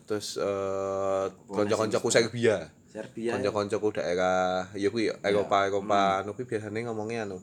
[0.04, 2.56] Terus eh kanca-kancaku sih, Serbia.
[2.86, 3.30] Serbia.
[3.32, 7.38] Kanca-kancaku daerah ya kuwi Eropa Eropa anu kuwi biasane ngomongnya anu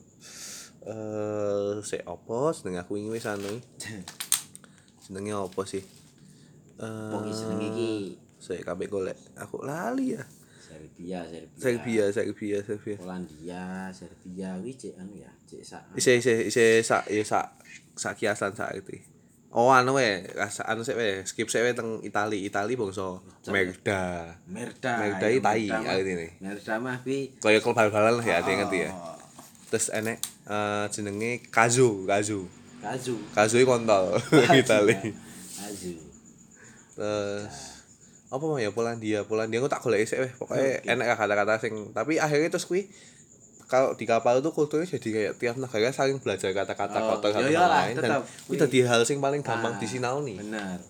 [0.84, 3.56] eh sik apa seneng aku wingi wis anu
[5.02, 5.82] jenenge apa sih
[6.78, 7.90] eh iki seneng iki.
[8.38, 10.22] sik kabeh golek aku lali ya
[10.98, 11.54] Serbia, Serbia.
[11.62, 13.62] Serbia Serbia Serbia Polandia,
[13.94, 15.82] Serbia cek anu ya, cek sak.
[15.94, 17.46] isi isi isi sak ya sak
[17.94, 18.98] sak kiasan sak itu
[19.48, 20.26] Oh anu we,
[20.66, 23.16] anu sik we, skip sik we teng Itali, Itali bangsa
[23.48, 24.36] Merda.
[24.44, 24.92] Merda.
[25.00, 26.28] Merda iki tai Merda mah- artine.
[26.36, 28.92] Merda mah kuwi Kaya klub bal-balan lah ya, ada ngerti ya.
[28.92, 29.16] Oh,
[29.72, 32.44] Terus enek eh jenenge Kazu, Kazu.
[32.84, 33.16] Kazu.
[33.32, 34.20] Kazu kontol
[34.60, 35.16] Itali.
[35.56, 35.96] Kazu.
[36.92, 37.77] Terus
[38.28, 40.32] apa mau ya Polandia, Polandia aku tak golek sik weh.
[40.32, 42.84] Pokoke enek kata-kata sing tapi akhirnya terus kuwi
[43.64, 47.44] kalau di kapal itu kulturnya jadi kayak tiap negara saling belajar kata-kata Oh, kotor satu
[47.44, 48.10] sama lain dan
[48.44, 50.36] kuwi dadi hal sing paling gampang Ah, disinau nih.
[50.38, 50.80] Bener.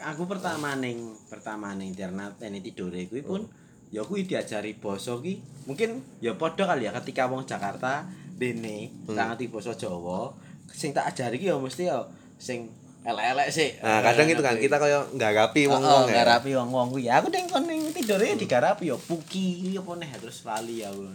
[0.00, 3.42] Aku pertama ning pertama ning internet ini tidore kuwi pun
[3.90, 9.14] ya kuwi diajari basa ki mungkin ya padha kali ya ketika wong Jakarta dene Hmm.
[9.14, 10.30] tak ngerti basa Jawa
[10.66, 11.98] sing tak ajari ki ya mesti ya
[12.38, 12.70] sing
[13.00, 13.70] elek-elek sih.
[13.80, 16.20] Nah, kadang itu kan kita kaya nggarapi wong-wong Oh, ya.
[16.20, 17.08] garapi wong-wong kuwi.
[17.08, 21.08] Aku ning kon ning tidore digarapi ya puki apa neh terus lali aku.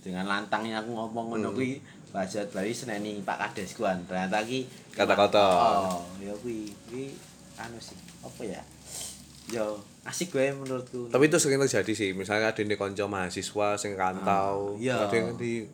[0.00, 1.56] Dengan lantangnya aku ngomong ngono Hmm.
[1.56, 1.70] kuwi
[2.10, 4.00] bahasa Bali seneni Pak Kades kuan.
[4.04, 5.52] Ternyata ki Kata kotor.
[5.86, 7.12] Oh, ya kuwi kuwi
[7.54, 7.94] anu sih.
[8.20, 8.62] Apa ya?
[9.50, 9.64] Ya
[10.02, 11.06] asik gue menurutku.
[11.06, 14.96] Tapi itu sering terjadi sih, misalnya ada nih konco mahasiswa sing rantau, Ah, iya.
[14.96, 15.66] ada yang di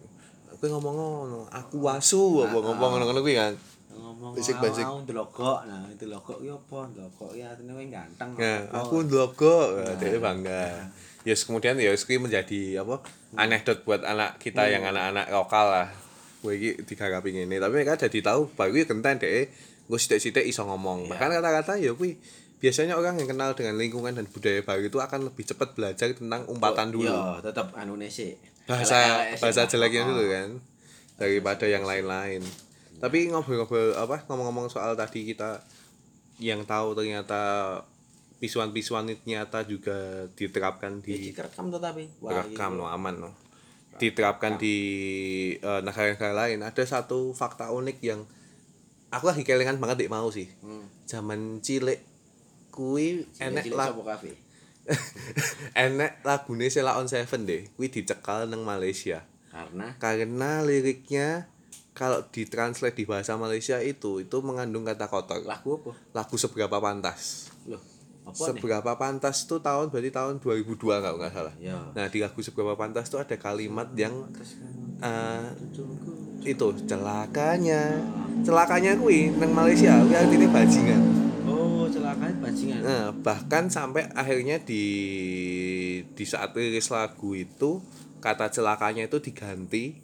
[0.48, 3.52] aku ngomong ngono, aku wasu apa Ah, ngomong ngono-ngono kuwi kan.
[4.16, 4.84] Ngomong Basic-basic.
[4.88, 5.58] mau ndelokok.
[5.68, 6.78] Nah, itu logok ki apa?
[6.88, 8.30] Ndelokok ya artinya kowe ganteng.
[8.40, 8.80] Ya, apa.
[8.80, 9.40] aku ndelok
[10.00, 10.64] dia bangga.
[11.28, 13.04] Yes, kemudian ya kuwi menjadi apa?
[13.36, 15.88] Anekdot buat anak kita yang anak-anak lokal lah.
[16.40, 19.52] Kowe iki digarapi ngene, tapi mereka jadi tahu baru iki genten dhek
[19.86, 21.06] gue sithik-sithik iso ngomong.
[21.06, 22.16] Bahkan kata-kata ya kuwi
[22.56, 26.48] biasanya orang yang kenal dengan lingkungan dan budaya baru itu akan lebih cepat belajar tentang
[26.48, 27.06] umpatan dulu.
[27.06, 28.34] Ya, tetep anune sih.
[28.66, 30.58] bahasa bahasa jeleknya dulu kan
[31.22, 32.42] daripada yang lain-lain
[32.96, 35.60] tapi ngobrol-ngobrol apa ngomong-ngomong soal tadi kita
[36.40, 37.40] yang tahu ternyata
[38.36, 42.08] pisuan-pisuan itu ternyata juga diterapkan di kerekam tuh tapi.
[42.20, 43.30] rekam no aman no.
[43.96, 44.76] Diterapkan di
[45.56, 46.60] eh, negara-negara lain.
[46.60, 48.20] Ada satu fakta unik yang
[49.08, 50.48] aku lagi kelingan banget dik mau sih.
[50.60, 50.84] Hmm.
[51.06, 52.02] zaman cilik
[52.74, 54.34] kui enek kafe?
[55.86, 59.24] enek lagune Sheila on Seven deh kui dicekal nang Malaysia.
[59.48, 59.96] Karena?
[59.96, 61.48] Karena liriknya
[61.96, 65.96] kalau ditranslate di bahasa Malaysia itu itu mengandung kata kotor lagu apa?
[66.12, 67.80] lagu seberapa pantas Loh,
[68.22, 68.46] apa nih?
[68.52, 71.80] seberapa pantas tuh tahun berarti tahun 2002 kalau nggak salah Ya.
[71.96, 74.28] nah di lagu seberapa pantas tuh ada kalimat yang
[75.00, 75.48] eh,
[76.44, 77.96] itu celakanya
[78.44, 81.02] celakanya kui nang Malaysia kuwi artinya bajingan
[81.46, 82.82] Oh, celaka bajingan.
[82.82, 84.82] Nah, bahkan sampai akhirnya di
[86.02, 87.78] di saat rilis lagu itu
[88.18, 89.94] kata celakanya itu diganti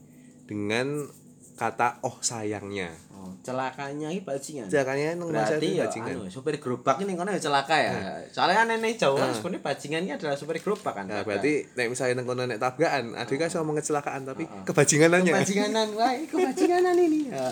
[0.46, 1.10] dengan
[1.52, 2.90] kata oh sayangnya.
[3.12, 4.66] Oh, celakanya iki bajingan.
[4.66, 6.14] Celakanya masa Berarti ya bajingan.
[6.18, 7.92] anu, supir gerobak ini kono ya celaka ya.
[8.34, 11.06] Soalnya kan nenek kan sebenarnya bajingan ini adalah supir gerobak kan.
[11.06, 15.32] Nah, berarti nek misalnya nang kono nek tabrakan, ada kan sama kecelakaan tapi kebajinganannya.
[15.32, 17.30] bajinganan wae, kebajinganan ini.
[17.30, 17.46] Ya.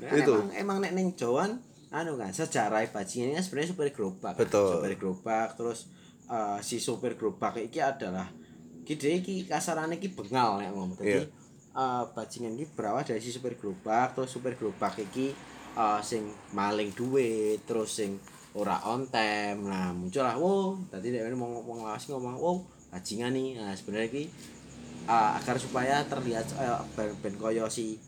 [0.00, 0.34] Nah, Itu.
[0.40, 1.52] Emang emang nek ning Jawa
[1.94, 4.40] anu kan sejarah bajingan ini kan sebenarnya supir gerobak kan.
[4.40, 4.80] Betul.
[4.80, 5.86] supir gerobak terus
[6.26, 8.26] eh, si supir gerobak iki adalah
[8.82, 11.22] gede iki kasarane iki bengal nek ngomong Iya.
[11.22, 11.43] jadi
[11.74, 15.34] eh, bajingan iki berawal dari si supir gerobak terus supir gerobak iki
[15.74, 18.16] eh, sing maling duit terus sing
[18.54, 19.66] ora on time.
[19.66, 22.56] Nah muncullah wow tadi dia mau ngomong lawas ngomong wow
[22.94, 23.58] bajingan nih.
[23.58, 24.24] Nah sebenarnya iki
[25.10, 27.98] eh, agar supaya terlihat eh, ben, ben koyo si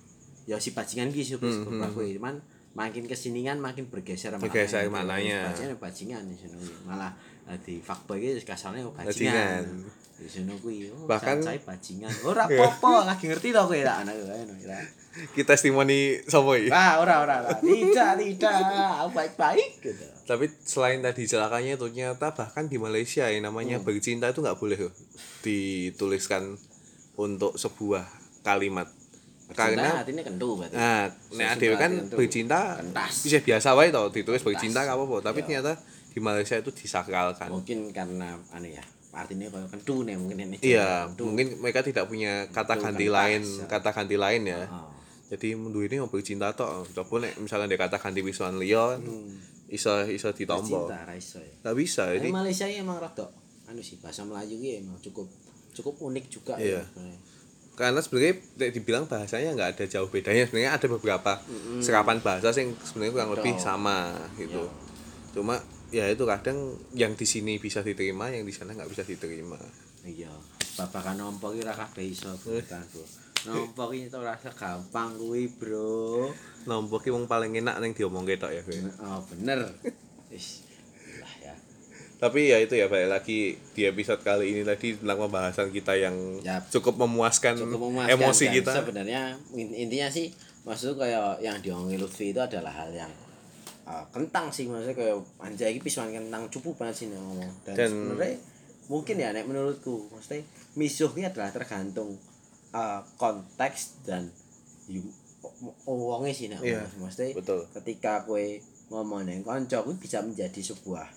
[0.46, 1.96] ya si bajingan ki supir Hmm, gerobak hmm.
[1.98, 2.34] kuwi cuman
[2.76, 4.92] makin ke sini kan makin bergeser Bergeser maknanya.
[4.92, 5.40] maknanya.
[5.48, 6.74] bajingan bajingan di sana kuwi.
[6.84, 7.12] malah
[7.46, 9.64] eh, di fuckboy ki kasarnya oh, Bajingan.
[9.64, 9.64] bajingan
[10.16, 14.14] di sana kuwi oh, Bahkan- cacai bajingan ora apa-apa lagi ngerti to kowe lah anak
[14.60, 14.76] ya
[15.32, 16.68] kita testimoni sopo iki?
[16.68, 18.52] ah ora ora tidak tidak
[19.00, 23.86] aku baik-baik gitu Tapi selain tadi celakanya itu ternyata bahkan di Malaysia yang namanya Hmm.
[23.86, 24.90] bercinta itu nggak boleh
[25.40, 26.58] dituliskan
[27.14, 28.04] untuk sebuah
[28.42, 28.90] kalimat.
[29.48, 34.82] Karena artinya kentu berarti nah, nek adewe kan bercinta bisa biasa wae to ditulis bercinta
[34.82, 35.62] gak apa-apa, tapi Iya.
[35.62, 35.72] ternyata
[36.10, 37.52] di Malaysia itu disakralkan.
[37.52, 38.82] mungkin karena anu ya
[39.12, 43.40] artinya kalau kentu nih mungkin ini Iya, mungkin mereka tidak punya kata Kentu, ganti lain,
[43.40, 43.64] ya.
[43.66, 44.66] kata ganti lain ya.
[44.66, 44.92] Oh.
[45.26, 49.30] Jadi mundur ini mau bercinta toh, coba nek misalnya dia kata ganti wisuan liya, Hmm.
[49.66, 50.86] iso iso ditompo.
[50.86, 52.28] Cinta ra iso ya Gak bisa Ini.
[52.28, 53.26] Malaysia emang rada
[53.66, 55.26] anu sih bahasa Melayu ini emang cukup
[55.72, 56.84] cukup unik juga Iya.
[56.84, 57.14] ya.
[57.76, 58.40] Karena sebenarnya
[58.72, 60.48] dibilang bahasanya nggak ada jauh bedanya.
[60.48, 61.32] Sebenarnya ada beberapa
[61.84, 64.64] serapan bahasa yang sebenarnya kurang lebih sama gitu.
[65.36, 65.60] Cuma
[65.92, 69.60] ya itu kadang yang di sini bisa diterima, yang di sana nggak bisa diterima.
[70.08, 70.32] Iya.
[70.80, 73.04] Babakan nompo ki ora kabeh iso bukan, Bro.
[73.48, 76.32] Nompo ki rasa gampang kuwi, Bro.
[76.64, 78.64] Nombok ki wong paling enak neng diomong ketok ya.
[78.64, 78.76] kowe.
[79.04, 79.68] Oh, bener.
[82.16, 82.28] Ya.
[82.28, 86.16] Tapi ya itu ya balik lagi di episode kali ini tadi tentang pembahasan kita yang
[86.40, 86.64] Yap.
[86.72, 88.72] cukup memuaskan, Cukup memuaskan emosi dan kita.
[88.72, 90.32] Sebenarnya in- intinya sih
[90.64, 93.12] maksudnya kayak yang diomongin Lutfi itu adalah hal yang
[93.84, 97.52] uh, kentang sih maksudnya kayak anjay iki pisuan kentang cupu banget sih ngomong.
[97.68, 98.36] Dan, Dan- sebenarnya
[98.86, 100.46] mungkin ya nek menurutku maksudnya
[100.78, 102.16] misuh ini adalah tergantung
[102.72, 104.32] uh, konteks dan
[105.84, 107.06] wonge sih nek ngomong.
[107.06, 107.60] maksudnya betul.
[107.76, 111.10] ketika kue ngomong neng konco bisa menjadi sebuah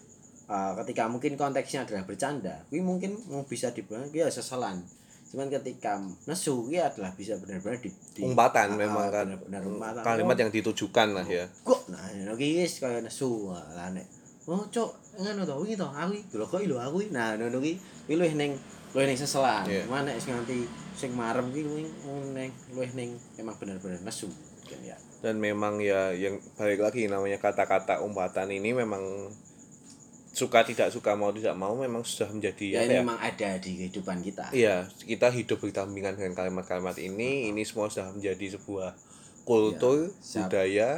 [0.49, 4.81] uh, ketika mungkin konteksnya adalah bercanda kuwi mungkin mau bisa dibilang kuwi ya seselan
[5.29, 9.25] cuman ketika nesu kuwi adalah bisa benar-benar di, di Umpatan ah, memang kan.
[9.29, 11.45] benar-benar umpatan Kalimat oh, yang ditujukan lah ya.
[11.61, 14.05] kok nah ini guys kaya nesu lah nek
[14.49, 14.89] oh cok
[15.21, 17.13] ngono to wingi to aku iki lho kok lho aku iki.
[17.13, 17.77] nah ngono kuwi
[18.09, 18.51] kuwi luwih ning
[18.97, 19.85] luwih ning seselan Iya.
[19.85, 20.65] cuman nek sing nganti
[20.97, 21.85] sing marem kuwi luwih
[22.33, 24.25] ning luwih ning emang benar-benar nesu
[24.65, 29.03] kan ya Dan memang ya yang balik lagi namanya kata-kata umpatan ini memang
[30.39, 32.99] suka tidak suka mau tidak mau memang sudah menjadi ya apa ya?
[33.01, 37.51] memang ada di kehidupan kita Iya, kita hidup berdampingan dengan kalimat-kalimat ini.
[37.51, 38.95] Ini semua sudah menjadi sebuah
[39.43, 40.47] kultur, Ya, siap.
[40.47, 40.89] budaya.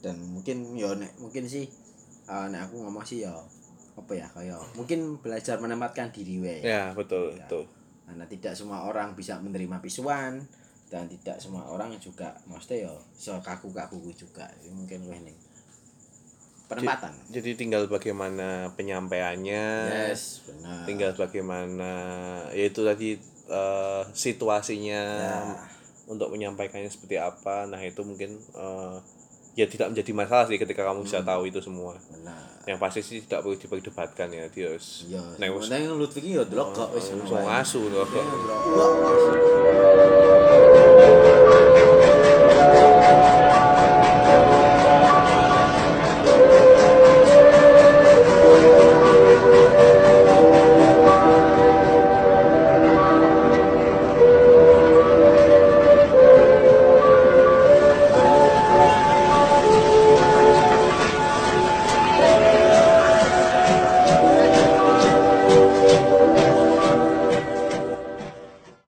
[0.00, 1.68] dan mungkin yo nek mungkin sih
[2.24, 3.36] eh, nek aku ngomong sih yo
[3.92, 7.44] apa ya kayak mungkin belajar menempatkan diri we Ya, betul, Ya.
[7.44, 7.68] betul.
[8.08, 10.40] karena tidak semua orang bisa menerima pisuan
[10.88, 15.36] dan tidak semua orang juga maksudnya yo so kaku kaku juga mungkin weh ning
[16.70, 17.10] penempatan.
[17.26, 19.66] Jadi, jadi tinggal bagaimana penyampaiannya.
[19.90, 20.86] Yes, benar.
[20.86, 21.90] Tinggal bagaimana
[22.54, 23.18] yaitu tadi
[23.50, 25.66] uh, situasinya nah.
[26.06, 27.66] untuk menyampaikannya seperti apa.
[27.66, 29.02] Nah, itu mungkin uh,
[29.58, 31.08] ya tidak menjadi masalah sih ketika kamu hmm.
[31.10, 31.98] bisa tahu itu semua.
[32.06, 32.38] Benar.
[32.70, 35.10] Yang pasti sih tidak perlu diperdebatkan ya, Dios.
[35.10, 35.42] Iya.
[35.42, 37.90] Nah yang nek Lutfi ya delok kok wis oh, ngasu
[41.10, 41.34] Thank
[43.10, 43.59] ya, you.